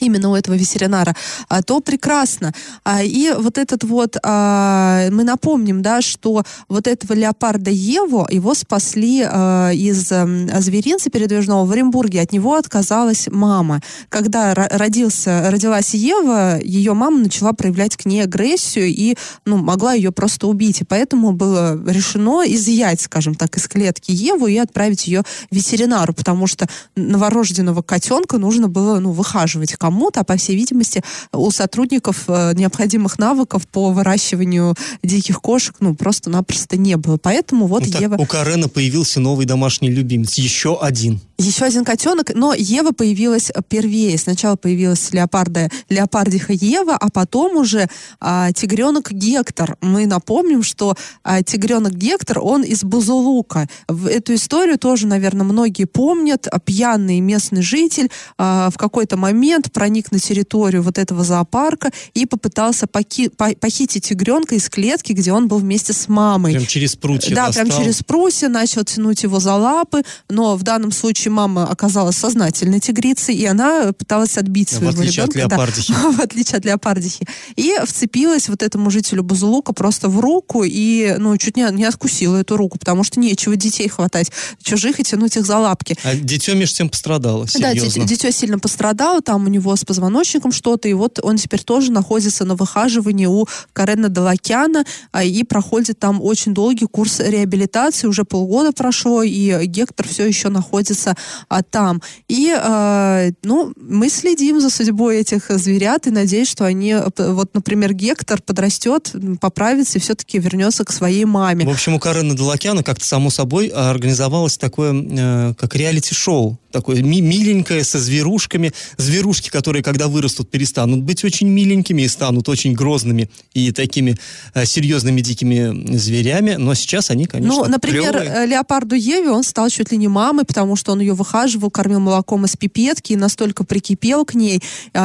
именно 0.00 0.30
у 0.30 0.34
этого 0.34 0.54
ветеринара, 0.54 1.14
а, 1.48 1.62
то 1.62 1.80
прекрасно. 1.80 2.52
А, 2.84 3.02
и 3.02 3.32
вот 3.32 3.58
этот 3.58 3.84
вот, 3.84 4.16
а, 4.22 5.08
мы 5.10 5.24
напомним, 5.24 5.82
да, 5.82 6.02
что 6.02 6.42
вот 6.68 6.86
этого 6.86 7.12
леопарда 7.14 7.70
Еву, 7.70 8.26
его 8.30 8.54
спасли 8.54 9.18
из 9.18 10.08
зверинца 10.08 11.10
передвижного 11.10 11.64
в 11.64 11.72
Оренбурге, 11.72 12.20
от 12.20 12.32
него 12.32 12.54
отказалась 12.54 13.28
мама. 13.30 13.80
Когда 14.08 14.54
родился, 14.54 15.50
родилась 15.50 15.94
Ева, 15.94 16.58
ее 16.62 16.94
мама 16.94 17.18
начала 17.18 17.52
проявлять 17.52 17.96
к 17.96 18.06
ней 18.06 18.22
агрессию 18.22 18.86
и, 18.86 19.16
ну, 19.44 19.56
могла 19.56 19.94
ее 19.94 20.12
просто 20.12 20.46
убить. 20.46 20.80
И 20.80 20.84
поэтому 20.84 21.32
было 21.32 21.78
решено 21.86 22.42
изъять, 22.46 23.00
скажем 23.00 23.34
так, 23.34 23.56
из 23.56 23.68
клетки 23.68 24.10
Еву 24.10 24.46
и 24.46 24.56
отправить 24.56 25.06
ее 25.06 25.22
ветеринару, 25.50 26.12
потому 26.12 26.46
что 26.46 26.66
новорожденного 26.96 27.82
котенка 27.82 28.38
нужно 28.38 28.68
было, 28.68 28.98
ну, 29.00 29.12
выхаживать 29.12 29.74
кому-то, 29.88 30.20
а 30.20 30.24
по 30.24 30.36
всей 30.36 30.54
видимости 30.54 31.02
у 31.32 31.50
сотрудников 31.50 32.24
э, 32.28 32.52
необходимых 32.54 33.18
навыков 33.18 33.66
по 33.66 33.90
выращиванию 33.90 34.74
диких 35.02 35.40
кошек 35.40 35.74
ну 35.80 35.94
просто-напросто 35.94 36.76
не 36.76 36.98
было. 36.98 37.16
Поэтому 37.16 37.66
вот 37.66 37.86
ну, 37.86 38.00
Ева... 38.00 38.16
у 38.18 38.26
Карена 38.26 38.68
появился 38.68 39.18
новый 39.18 39.46
домашний 39.46 39.90
любимец, 39.90 40.34
еще 40.34 40.78
один. 40.78 41.20
Еще 41.40 41.64
один 41.64 41.84
котенок, 41.84 42.34
но 42.34 42.52
Ева 42.52 42.90
появилась 42.90 43.52
первее. 43.68 44.18
Сначала 44.18 44.56
появилась 44.56 45.12
леопарда, 45.12 45.70
леопардиха 45.88 46.52
Ева, 46.52 46.96
а 46.96 47.10
потом 47.10 47.56
уже 47.56 47.88
а, 48.18 48.52
тигренок 48.52 49.12
Гектор. 49.12 49.76
Мы 49.80 50.06
напомним, 50.06 50.64
что 50.64 50.96
а, 51.22 51.40
тигренок 51.44 51.94
Гектор, 51.94 52.40
он 52.40 52.64
из 52.64 52.82
Бузулука. 52.82 53.68
В 53.86 54.08
эту 54.08 54.34
историю 54.34 54.78
тоже, 54.78 55.06
наверное, 55.06 55.44
многие 55.44 55.84
помнят. 55.84 56.48
Пьяный 56.64 57.20
местный 57.20 57.62
житель 57.62 58.10
а, 58.36 58.70
в 58.70 58.76
какой-то 58.76 59.16
момент 59.16 59.72
проник 59.78 60.10
на 60.10 60.18
территорию 60.18 60.82
вот 60.82 60.98
этого 60.98 61.22
зоопарка 61.22 61.92
и 62.12 62.26
попытался 62.26 62.88
поки- 62.88 63.28
по- 63.28 63.54
похитить 63.54 64.08
тигренка 64.08 64.56
из 64.56 64.68
клетки, 64.68 65.12
где 65.12 65.32
он 65.32 65.46
был 65.46 65.58
вместе 65.58 65.92
с 65.92 66.08
мамой. 66.08 66.52
Прям 66.54 66.66
через 66.66 66.96
прутья 66.96 67.32
Да, 67.32 67.46
достал. 67.46 67.64
прям 67.66 67.78
через 67.84 68.02
прутья 68.02 68.48
начал 68.48 68.82
тянуть 68.82 69.22
его 69.22 69.38
за 69.38 69.54
лапы, 69.54 70.02
но 70.28 70.56
в 70.56 70.64
данном 70.64 70.90
случае 70.90 71.30
мама 71.30 71.64
оказалась 71.70 72.16
сознательной 72.16 72.80
тигрицей, 72.80 73.36
и 73.36 73.44
она 73.46 73.92
пыталась 73.92 74.36
отбить 74.36 74.68
В 74.70 74.78
своего 74.78 74.98
отличие 75.00 75.24
от 75.24 75.36
ребенка. 75.36 75.56
да. 75.56 75.62
леопардихи. 75.62 75.92
в 76.16 76.20
отличие 76.20 76.56
от 76.58 76.64
леопардихи. 76.64 77.28
И 77.54 77.74
вцепилась 77.86 78.48
вот 78.48 78.64
этому 78.64 78.90
жителю 78.90 79.22
Бузулука 79.22 79.72
просто 79.72 80.08
в 80.08 80.18
руку 80.18 80.64
и, 80.64 81.14
ну, 81.18 81.36
чуть 81.36 81.56
не, 81.56 81.68
не 81.70 81.84
откусила 81.84 82.36
эту 82.38 82.56
руку, 82.56 82.78
потому 82.80 83.04
что 83.04 83.20
нечего 83.20 83.54
детей 83.54 83.88
хватать 83.88 84.32
чужих 84.60 84.98
и 84.98 85.04
тянуть 85.04 85.36
их 85.36 85.46
за 85.46 85.58
лапки. 85.58 85.96
А 86.02 86.16
дитё 86.16 86.56
между 86.56 86.74
тем 86.78 86.88
пострадало, 86.88 87.44
Да, 87.44 87.70
серьезно. 87.72 88.02
дитё, 88.02 88.04
дитё 88.08 88.30
сильно 88.32 88.58
пострадало, 88.58 89.20
там 89.20 89.44
у 89.44 89.48
него 89.48 89.67
с 89.76 89.84
позвоночником 89.84 90.52
что-то, 90.52 90.88
и 90.88 90.92
вот 90.92 91.18
он 91.22 91.36
теперь 91.36 91.62
тоже 91.62 91.92
находится 91.92 92.44
на 92.44 92.54
выхаживании 92.54 93.26
у 93.26 93.46
Карена 93.72 94.08
Далакяна, 94.08 94.84
а, 95.12 95.24
и 95.24 95.42
проходит 95.42 95.98
там 95.98 96.20
очень 96.22 96.54
долгий 96.54 96.86
курс 96.86 97.20
реабилитации, 97.20 98.06
уже 98.06 98.24
полгода 98.24 98.72
прошло, 98.72 99.22
и 99.22 99.66
Гектор 99.66 100.06
все 100.06 100.26
еще 100.26 100.48
находится 100.48 101.16
а, 101.48 101.62
там. 101.62 102.02
И, 102.28 102.54
а, 102.56 103.28
ну, 103.42 103.72
мы 103.76 104.08
следим 104.08 104.60
за 104.60 104.70
судьбой 104.70 105.18
этих 105.18 105.50
зверят 105.50 106.06
и 106.06 106.10
надеюсь, 106.10 106.48
что 106.48 106.64
они, 106.64 106.92
э, 106.92 107.10
вот, 107.16 107.54
например, 107.54 107.92
Гектор 107.92 108.40
подрастет, 108.42 109.14
поправится 109.40 109.98
и 109.98 110.00
все-таки 110.00 110.38
вернется 110.38 110.84
к 110.84 110.92
своей 110.92 111.24
маме. 111.24 111.66
В 111.66 111.70
общем, 111.70 111.94
у 111.94 111.98
Карена 111.98 112.36
Далакяна 112.36 112.82
как-то 112.82 113.04
само 113.04 113.30
собой 113.30 113.70
а, 113.74 113.90
организовалось 113.90 114.58
такое, 114.58 114.92
э, 114.94 115.54
как 115.54 115.74
реалити-шоу. 115.74 116.58
Такое 116.70 117.02
ми- 117.02 117.20
миленькое, 117.20 117.82
со 117.84 117.98
зверушками. 117.98 118.72
Зверушки, 118.96 119.48
которые, 119.48 119.82
когда 119.82 120.08
вырастут, 120.08 120.50
перестанут 120.50 121.02
быть 121.02 121.24
очень 121.24 121.48
миленькими 121.48 122.02
и 122.02 122.08
станут 122.08 122.48
очень 122.48 122.74
грозными 122.74 123.30
и 123.54 123.72
такими 123.72 124.16
э, 124.54 124.64
серьезными 124.66 125.20
дикими 125.20 125.96
зверями. 125.96 126.56
Но 126.58 126.74
сейчас 126.74 127.10
они, 127.10 127.26
конечно, 127.26 127.54
Ну, 127.64 127.64
например, 127.70 128.12
клевые. 128.12 128.44
э, 128.44 128.46
леопарду 128.46 128.94
Еве 128.94 129.30
он 129.30 129.42
стал 129.44 129.68
чуть 129.70 129.92
ли 129.92 129.98
не 129.98 130.08
мамой, 130.08 130.44
потому 130.44 130.76
что 130.76 130.92
он 130.92 131.00
ее 131.00 131.14
выхаживал, 131.14 131.70
кормил 131.70 132.00
молоком 132.00 132.44
из 132.44 132.56
пипетки 132.56 133.12
и 133.12 133.16
настолько 133.16 133.64
прикипел 133.64 134.24
к 134.24 134.34
ней, 134.34 134.62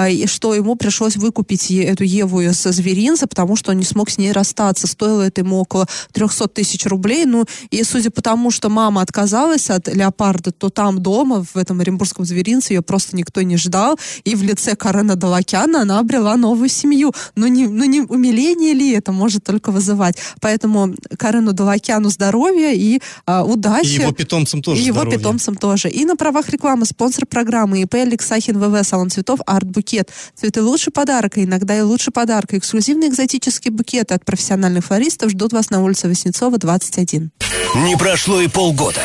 и 0.09 0.25
что 0.27 0.53
ему 0.53 0.75
пришлось 0.75 1.15
выкупить 1.15 1.71
эту 1.71 2.03
Еву 2.03 2.41
из 2.41 2.61
зверинца, 2.61 3.27
потому 3.27 3.55
что 3.55 3.71
он 3.71 3.77
не 3.77 3.85
смог 3.85 4.09
с 4.09 4.17
ней 4.17 4.31
расстаться. 4.31 4.87
Стоило 4.87 5.21
это 5.21 5.41
ему 5.41 5.59
около 5.59 5.87
300 6.11 6.47
тысяч 6.49 6.85
рублей. 6.85 7.25
Ну, 7.25 7.45
и 7.71 7.83
судя 7.83 8.09
по 8.11 8.21
тому, 8.21 8.51
что 8.51 8.69
мама 8.69 9.01
отказалась 9.01 9.69
от 9.69 9.87
леопарда, 9.87 10.51
то 10.51 10.69
там 10.69 11.01
дома, 11.01 11.45
в 11.55 11.57
этом 11.57 11.79
оренбургском 11.79 12.25
зверинце, 12.25 12.73
ее 12.73 12.81
просто 12.81 13.15
никто 13.15 13.41
не 13.41 13.57
ждал. 13.57 13.99
И 14.23 14.35
в 14.35 14.43
лице 14.43 14.75
Карена 14.75 15.15
Далакяна 15.15 15.81
она 15.81 15.99
обрела 15.99 16.35
новую 16.37 16.69
семью. 16.69 17.13
Ну, 17.35 17.47
не, 17.47 17.67
ну, 17.67 17.83
не 17.85 18.01
умиление 18.01 18.73
ли 18.73 18.91
это 18.91 19.11
может 19.11 19.43
только 19.43 19.71
вызывать? 19.71 20.17
Поэтому 20.41 20.93
Карену 21.17 21.53
Далакяну 21.53 22.09
здоровья 22.09 22.71
и 22.73 22.99
а, 23.25 23.43
удачи. 23.43 23.87
И 23.87 24.01
его 24.01 24.11
питомцам 24.11 24.61
тоже 24.61 24.81
И 24.81 24.85
его 24.85 24.97
здоровья. 25.01 25.17
питомцам 25.17 25.55
тоже. 25.55 25.89
И 25.89 26.05
на 26.05 26.15
правах 26.15 26.49
рекламы 26.49 26.85
спонсор 26.85 27.25
программы 27.25 27.81
ИП 27.81 27.95
Алексахин 27.95 28.59
ВВ 28.59 28.85
Салон 28.87 29.09
цветов 29.09 29.39
Арт 29.45 29.67
Букет. 29.67 30.09
Цветы 30.35 30.61
лучше 30.61 30.91
подарка, 30.91 31.43
иногда 31.43 31.77
и 31.77 31.81
лучше 31.81 32.11
подарка. 32.11 32.57
Эксклюзивные 32.57 33.09
экзотические 33.09 33.71
букеты 33.71 34.13
от 34.13 34.25
профессиональных 34.25 34.85
флористов 34.85 35.31
ждут 35.31 35.53
вас 35.53 35.69
на 35.69 35.83
улице 35.83 36.07
Васнецова, 36.07 36.57
21. 36.57 37.31
Не 37.75 37.97
прошло 37.97 38.41
и 38.41 38.47
полгода. 38.47 39.01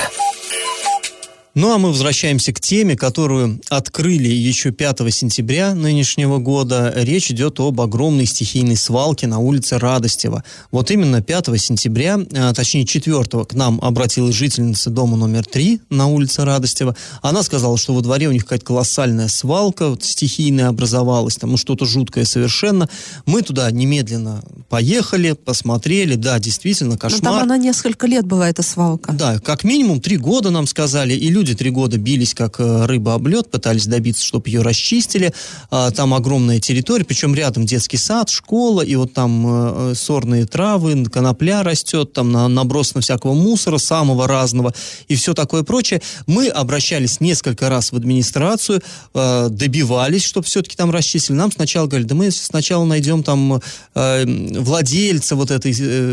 Ну 1.59 1.73
а 1.73 1.79
мы 1.79 1.88
возвращаемся 1.88 2.53
к 2.53 2.61
теме, 2.61 2.94
которую 2.94 3.61
открыли 3.68 4.29
еще 4.29 4.71
5 4.71 5.12
сентября 5.12 5.75
нынешнего 5.75 6.38
года. 6.38 6.92
Речь 6.94 7.33
идет 7.33 7.59
об 7.59 7.81
огромной 7.81 8.27
стихийной 8.27 8.77
свалке 8.77 9.27
на 9.27 9.40
улице 9.40 9.77
Радостева. 9.77 10.44
Вот 10.71 10.92
именно 10.92 11.21
5 11.21 11.59
сентября, 11.59 12.21
а, 12.33 12.55
точнее 12.55 12.87
4 12.87 13.44
к 13.44 13.55
нам 13.55 13.81
обратилась 13.83 14.37
жительница 14.37 14.90
дома 14.90 15.16
номер 15.16 15.44
3 15.47 15.81
на 15.90 16.07
улице 16.07 16.44
Радостева. 16.44 16.94
Она 17.23 17.42
сказала, 17.42 17.77
что 17.77 17.92
во 17.92 18.03
дворе 18.03 18.29
у 18.29 18.33
них 18.33 18.44
какая-то 18.44 18.64
колоссальная 18.64 19.27
свалка 19.27 19.88
вот, 19.88 20.05
стихийная 20.05 20.68
образовалась, 20.68 21.38
там 21.38 21.51
ну, 21.51 21.57
что-то 21.57 21.87
жуткое 21.87 22.25
совершенно. 22.25 22.88
Мы 23.27 23.42
туда 23.42 23.68
немедленно 23.73 24.44
поехали, 24.68 25.33
посмотрели, 25.33 26.14
да, 26.14 26.38
действительно, 26.38 26.92
Но 26.92 26.99
кошмар. 26.99 27.21
Ну, 27.21 27.31
там 27.31 27.42
она 27.42 27.57
несколько 27.57 28.07
лет 28.07 28.27
была, 28.27 28.49
эта 28.49 28.62
свалка. 28.62 29.11
Да, 29.11 29.40
как 29.40 29.64
минимум 29.64 30.01
три 30.01 30.18
года 30.18 30.51
нам 30.51 30.68
сказали, 30.68 31.14
и 31.14 31.29
люди 31.31 31.48
три 31.55 31.71
года 31.71 31.99
бились 31.99 32.35
как 32.35 32.61
э, 32.61 32.87
рыба 32.87 33.15
об 33.15 33.27
лед, 33.27 33.51
пытались 33.51 33.87
добиться, 33.87 34.25
чтобы 34.25 34.49
ее 34.49 34.63
расчистили. 34.63 35.33
А, 35.71 35.91
там 35.91 36.15
огромная 36.15 36.61
территория, 36.61 37.05
причем 37.05 37.35
рядом 37.35 37.67
детский 37.67 37.97
сад, 37.97 38.29
школа, 38.29 38.83
и 38.83 38.95
вот 38.97 39.13
там 39.15 39.47
э, 39.47 39.93
э, 39.93 39.95
сорные 39.95 40.47
травы, 40.47 41.05
конопля 41.07 41.63
растет, 41.63 42.13
там 42.13 42.33
на, 42.33 42.49
набросано 42.49 43.01
всякого 43.01 43.35
мусора, 43.35 43.79
самого 43.79 44.27
разного, 44.27 44.75
и 45.09 45.15
все 45.15 45.35
такое 45.35 45.63
прочее. 45.63 46.03
Мы 46.27 46.49
обращались 46.49 47.21
несколько 47.21 47.69
раз 47.69 47.93
в 47.93 47.97
администрацию, 47.97 48.83
добивались, 49.15 50.25
чтобы 50.25 50.47
все-таки 50.47 50.77
там 50.77 50.91
расчистили. 50.91 51.37
Нам 51.37 51.53
сначала 51.53 51.87
говорили, 51.87 52.09
да 52.09 52.15
мы 52.15 52.31
сначала 52.31 52.85
найдем 52.85 53.23
там 53.23 53.61
владельца 53.95 55.37
вот 55.37 55.51
этой, 55.51 55.73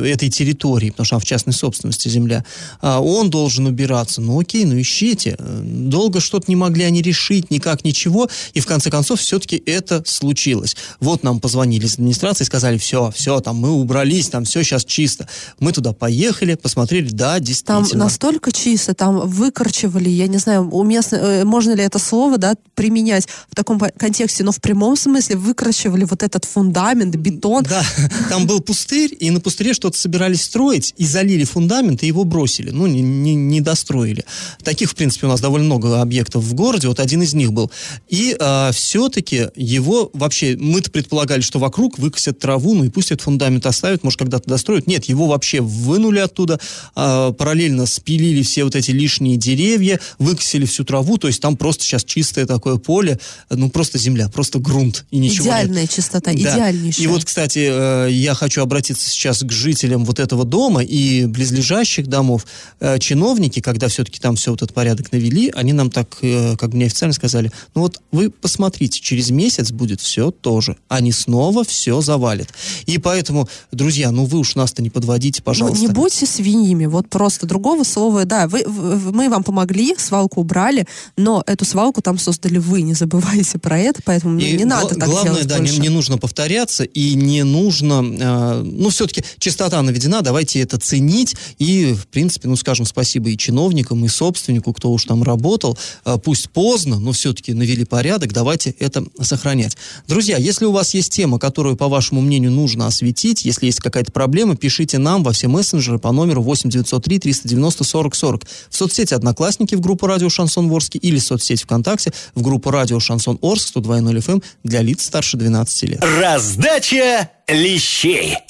этой 0.10 0.30
территории, 0.30 0.90
потому 0.90 1.06
что 1.06 1.16
она 1.16 1.22
в 1.22 1.26
частной 1.26 1.54
собственности 1.54 2.10
земля. 2.10 2.44
А 2.82 3.02
он 3.02 3.30
должен 3.30 3.66
убираться. 3.66 4.22
Ну 4.22 4.40
окей, 4.40 4.66
ну 4.66 4.80
ищите. 4.80 5.15
Э, 5.24 5.62
Долго 5.64 6.20
что-то 6.20 6.46
не 6.50 6.56
могли 6.56 6.84
они 6.84 7.02
решить, 7.02 7.52
никак 7.52 7.84
ничего, 7.84 8.30
и 8.54 8.60
в 8.60 8.66
конце 8.66 8.90
концов 8.90 9.20
все-таки 9.20 9.62
это 9.66 10.04
случилось. 10.06 10.76
Вот 11.00 11.24
нам 11.24 11.40
позвонили 11.40 11.86
из 11.86 11.94
администрации, 11.94 12.44
сказали, 12.44 12.78
все, 12.78 13.12
все, 13.16 13.40
там 13.40 13.58
мы 13.58 13.72
убрались, 13.72 14.30
там 14.30 14.46
все 14.46 14.64
сейчас 14.64 14.84
чисто. 14.86 15.28
Мы 15.60 15.72
туда 15.72 15.94
поехали, 15.94 16.56
посмотрели, 16.56 17.10
да, 17.10 17.36
Там 17.36 17.44
действительно. 17.44 18.04
настолько 18.06 18.52
чисто, 18.52 18.94
там 18.94 19.28
выкорчевали, 19.28 20.10
я 20.10 20.28
не 20.28 20.38
знаю, 20.38 20.70
уместно, 20.70 21.16
э, 21.18 21.44
можно 21.46 21.74
ли 21.74 21.84
это 21.84 22.00
слово, 22.00 22.38
да, 22.38 22.56
применять 22.74 23.28
в 23.50 23.56
таком 23.56 23.80
контексте, 23.80 24.44
но 24.44 24.52
в 24.52 24.60
прямом 24.60 24.96
смысле 24.96 25.38
выкорчевали 25.38 26.04
вот 26.04 26.24
этот 26.24 26.46
фундамент, 26.46 27.16
бетон. 27.16 27.64
Да, 27.64 27.84
там 28.30 28.48
был 28.48 28.60
пустырь, 28.60 29.16
и 29.20 29.32
на 29.32 29.40
пустыре 29.40 29.74
что-то 29.74 29.98
собирались 29.98 30.44
строить, 30.44 30.94
и 30.98 31.06
залили 31.06 31.44
фундамент, 31.44 32.04
и 32.04 32.08
его 32.08 32.24
бросили. 32.24 32.72
Ну, 32.72 32.88
не, 32.88 33.02
не, 33.02 33.36
не 33.36 33.62
достроили. 33.62 34.26
Таких, 34.64 34.92
в 34.92 34.96
принципе, 35.06 35.28
у 35.28 35.30
нас 35.30 35.40
довольно 35.40 35.66
много 35.66 36.02
объектов 36.02 36.44
в 36.44 36.54
городе, 36.56 36.88
вот 36.88 37.00
один 37.00 37.22
из 37.22 37.34
них 37.36 37.54
был. 37.54 37.72
И 38.08 38.36
а, 38.40 38.72
все-таки 38.72 39.50
его 39.56 40.10
вообще, 40.14 40.58
мы-то 40.60 40.90
предполагали, 40.90 41.42
что 41.42 41.60
вокруг 41.60 42.00
выкосят 42.00 42.40
траву, 42.40 42.74
ну 42.74 42.86
и 42.86 42.90
пусть 42.90 43.12
этот 43.12 43.24
фундамент 43.24 43.66
оставят, 43.68 44.04
может, 44.04 44.18
когда-то 44.18 44.50
достроят. 44.50 44.88
Нет, 44.88 45.06
его 45.06 45.28
вообще 45.28 45.62
вынули 45.62 46.20
оттуда, 46.20 46.60
а, 46.96 47.32
параллельно 47.34 47.86
спилили 47.86 48.42
все 48.42 48.64
вот 48.64 48.76
эти 48.76 48.92
лишние 48.92 49.38
деревья, 49.38 50.00
выкосили 50.18 50.66
всю 50.66 50.84
траву, 50.84 51.18
то 51.18 51.28
есть 51.28 51.40
там 51.42 51.56
просто 51.56 51.84
сейчас 51.84 52.04
чистое 52.04 52.48
такое 52.48 52.78
поле, 52.78 53.20
ну, 53.50 53.70
просто 53.70 54.00
земля, 54.00 54.28
просто 54.30 54.58
грунт, 54.58 55.06
и 55.12 55.18
ничего 55.18 55.46
нет. 55.46 55.66
Идеальная 55.66 55.88
чистота, 55.88 56.32
Да. 56.32 56.38
идеальнейшая. 56.38 57.04
И 57.04 57.08
вот, 57.08 57.26
кстати, 57.26 57.70
э, 57.72 58.10
я 58.12 58.34
хочу 58.34 58.62
обратиться 58.62 59.08
сейчас 59.10 59.44
к 59.44 59.52
жителям 59.52 60.04
вот 60.04 60.20
этого 60.20 60.46
дома 60.46 60.84
и 60.84 61.26
близлежащих 61.26 62.08
домов. 62.08 62.46
Э, 62.80 62.98
Чиновники, 62.98 63.60
когда 63.60 63.88
все-таки 63.88 64.20
там 64.20 64.36
все 64.36 64.52
вот 64.52 64.64
этот 64.64 64.74
порядок 64.74 64.95
навели, 65.12 65.52
они 65.56 65.74
нам 65.74 65.90
так, 65.90 66.18
э, 66.22 66.56
как 66.58 66.74
мне 66.74 66.86
официально 66.86 67.14
сказали, 67.14 67.52
ну 67.74 67.82
вот 67.82 68.02
вы 68.12 68.30
посмотрите, 68.30 69.00
через 69.00 69.30
месяц 69.30 69.72
будет 69.72 70.02
все 70.02 70.32
тоже. 70.32 70.78
Они 70.88 71.12
снова 71.12 71.64
все 71.64 72.02
завалят. 72.02 72.50
И 72.86 72.98
поэтому, 72.98 73.48
друзья, 73.72 74.12
ну 74.12 74.26
вы 74.26 74.40
уж 74.40 74.56
нас-то 74.56 74.82
не 74.82 74.90
подводите, 74.90 75.42
пожалуйста. 75.42 75.82
Ну, 75.82 75.88
не 75.88 75.94
будьте 75.94 76.26
свиньями, 76.26 76.86
вот 76.86 77.10
просто 77.10 77.46
другого 77.46 77.84
слова, 77.84 78.26
да, 78.26 78.48
вы, 78.48 78.64
мы 78.68 79.30
вам 79.30 79.44
помогли, 79.44 79.96
свалку 79.98 80.42
убрали, 80.42 80.88
но 81.18 81.44
эту 81.46 81.66
свалку 81.66 82.02
там 82.02 82.18
создали 82.18 82.58
вы, 82.58 82.82
не 82.82 82.94
забывайте 82.94 83.60
про 83.60 83.80
это, 83.80 84.02
поэтому 84.04 84.40
И 84.40 84.54
не 84.54 84.66
надо 84.66 84.96
так 84.96 85.10
главное, 85.10 85.34
делать 85.34 85.48
да, 85.48 85.60
не, 85.60 85.78
не 85.78 85.90
нужно 85.90 86.18
повторяться 86.18 86.84
и 86.84 87.16
не 87.16 87.44
нужно, 87.44 88.04
э, 88.04 88.62
ну, 88.64 88.90
все-таки 88.90 89.24
чистота 89.40 89.82
наведена, 89.82 90.22
давайте 90.22 90.62
это 90.62 90.78
ценить 90.78 91.36
и, 91.58 91.94
в 91.94 92.08
принципе, 92.08 92.48
ну, 92.48 92.56
скажем 92.56 92.86
спасибо 92.86 93.30
и 93.30 93.38
чиновникам, 93.38 94.04
и 94.06 94.08
собственнику, 94.08 94.74
кто 94.74 94.85
уж 94.90 95.06
там 95.06 95.24
работал, 95.24 95.78
Э, 96.06 96.18
пусть 96.24 96.50
поздно, 96.50 97.00
но 97.00 97.12
все-таки 97.12 97.54
навели 97.54 97.86
порядок, 97.86 98.34
давайте 98.34 98.72
это 98.80 99.06
сохранять. 99.22 99.78
Друзья, 100.08 100.38
если 100.38 100.66
у 100.66 100.72
вас 100.72 100.94
есть 100.94 101.12
тема, 101.12 101.40
которую, 101.40 101.76
по 101.76 101.88
вашему 101.88 102.22
мнению, 102.22 102.52
нужно 102.52 102.88
осветить, 102.88 103.46
если 103.46 103.68
есть 103.68 103.80
какая-то 103.80 104.12
проблема, 104.12 104.56
пишите 104.56 104.98
нам 104.98 105.24
во 105.24 105.32
все 105.32 105.48
мессенджеры 105.48 106.00
по 106.00 106.12
номеру 106.12 106.42
8903 106.42 107.20
390 107.20 107.84
40 107.84 108.16
40. 108.16 108.44
В 108.70 108.76
соцсети 108.76 109.14
Одноклассники 109.14 109.76
в 109.76 109.82
группу 109.82 110.08
Радио 110.08 110.30
Шансон 110.30 110.72
Орск 110.72 110.96
или 110.96 111.18
соцсеть 111.18 111.64
ВКонтакте 111.64 112.14
в 112.36 112.42
группу 112.42 112.70
Радио 112.70 113.00
Шансон 113.00 113.40
Орск 113.42 113.76
102.0 113.76 114.18
FM 114.18 114.44
для 114.64 114.82
лиц 114.82 115.06
старше 115.06 115.38
12 115.38 115.84
лет. 115.84 116.04
Раздача 116.04 117.30
лещей. 117.48 118.45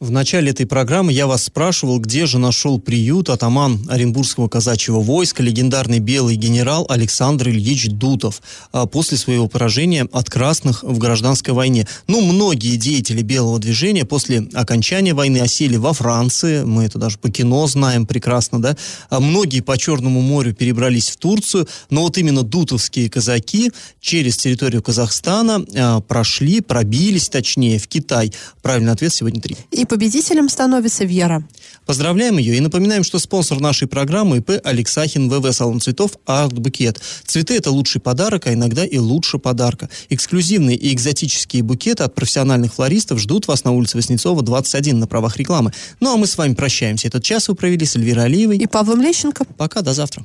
В 0.00 0.10
начале 0.10 0.50
этой 0.50 0.64
программы 0.64 1.12
я 1.12 1.26
вас 1.26 1.44
спрашивал, 1.44 1.98
где 1.98 2.24
же 2.24 2.38
нашел 2.38 2.80
приют 2.80 3.28
атаман 3.28 3.86
Оренбургского 3.90 4.48
казачьего 4.48 4.98
войска, 5.00 5.42
легендарный 5.42 5.98
белый 5.98 6.36
генерал 6.36 6.86
Александр 6.88 7.50
Ильич 7.50 7.88
Дутов 7.90 8.40
а, 8.72 8.86
после 8.86 9.18
своего 9.18 9.46
поражения 9.46 10.08
от 10.10 10.30
красных 10.30 10.82
в 10.84 10.96
гражданской 10.96 11.52
войне. 11.52 11.86
Ну, 12.06 12.22
многие 12.22 12.76
деятели 12.76 13.20
белого 13.20 13.58
движения 13.58 14.06
после 14.06 14.48
окончания 14.54 15.12
войны 15.12 15.36
осели 15.36 15.76
во 15.76 15.92
Франции, 15.92 16.64
мы 16.64 16.84
это 16.84 16.98
даже 16.98 17.18
по 17.18 17.30
кино 17.30 17.66
знаем 17.66 18.06
прекрасно, 18.06 18.58
да, 18.58 18.78
а 19.10 19.20
многие 19.20 19.60
по 19.60 19.76
Черному 19.76 20.22
морю 20.22 20.54
перебрались 20.54 21.10
в 21.10 21.18
Турцию, 21.18 21.68
но 21.90 22.04
вот 22.04 22.16
именно 22.16 22.42
дутовские 22.42 23.10
казаки 23.10 23.70
через 24.00 24.38
территорию 24.38 24.82
Казахстана 24.82 25.62
а, 25.76 26.00
прошли, 26.00 26.62
пробились, 26.62 27.28
точнее, 27.28 27.78
в 27.78 27.86
Китай. 27.86 28.32
Правильный 28.62 28.92
ответ 28.92 29.12
сегодня 29.12 29.42
три. 29.42 29.58
И 29.70 29.89
победителем 29.90 30.48
становится 30.48 31.04
Вера. 31.04 31.42
Поздравляем 31.84 32.38
ее 32.38 32.56
и 32.56 32.60
напоминаем, 32.60 33.02
что 33.02 33.18
спонсор 33.18 33.58
нашей 33.58 33.88
программы 33.88 34.38
ИП 34.38 34.52
Алексахин 34.62 35.28
ВВ 35.28 35.52
Салон 35.52 35.80
цветов 35.80 36.12
Арт 36.26 36.52
Букет. 36.52 37.00
Цветы 37.26 37.56
это 37.56 37.72
лучший 37.72 38.00
подарок, 38.00 38.46
а 38.46 38.54
иногда 38.54 38.86
и 38.86 38.98
лучше 38.98 39.38
подарка. 39.38 39.90
Эксклюзивные 40.08 40.76
и 40.76 40.94
экзотические 40.94 41.64
букеты 41.64 42.04
от 42.04 42.14
профессиональных 42.14 42.74
флористов 42.74 43.18
ждут 43.18 43.48
вас 43.48 43.64
на 43.64 43.72
улице 43.72 43.96
Васнецова, 43.96 44.42
21 44.42 45.00
на 45.00 45.08
правах 45.08 45.36
рекламы. 45.36 45.72
Ну 45.98 46.14
а 46.14 46.16
мы 46.16 46.28
с 46.28 46.38
вами 46.38 46.54
прощаемся. 46.54 47.08
Этот 47.08 47.24
час 47.24 47.48
вы 47.48 47.56
провели 47.56 47.84
с 47.84 47.96
Эльвирой 47.96 48.26
Алиевой. 48.26 48.58
И 48.58 48.66
Павлом 48.68 49.02
Лещенко. 49.02 49.44
Пока, 49.56 49.82
до 49.82 49.92
завтра. 49.92 50.24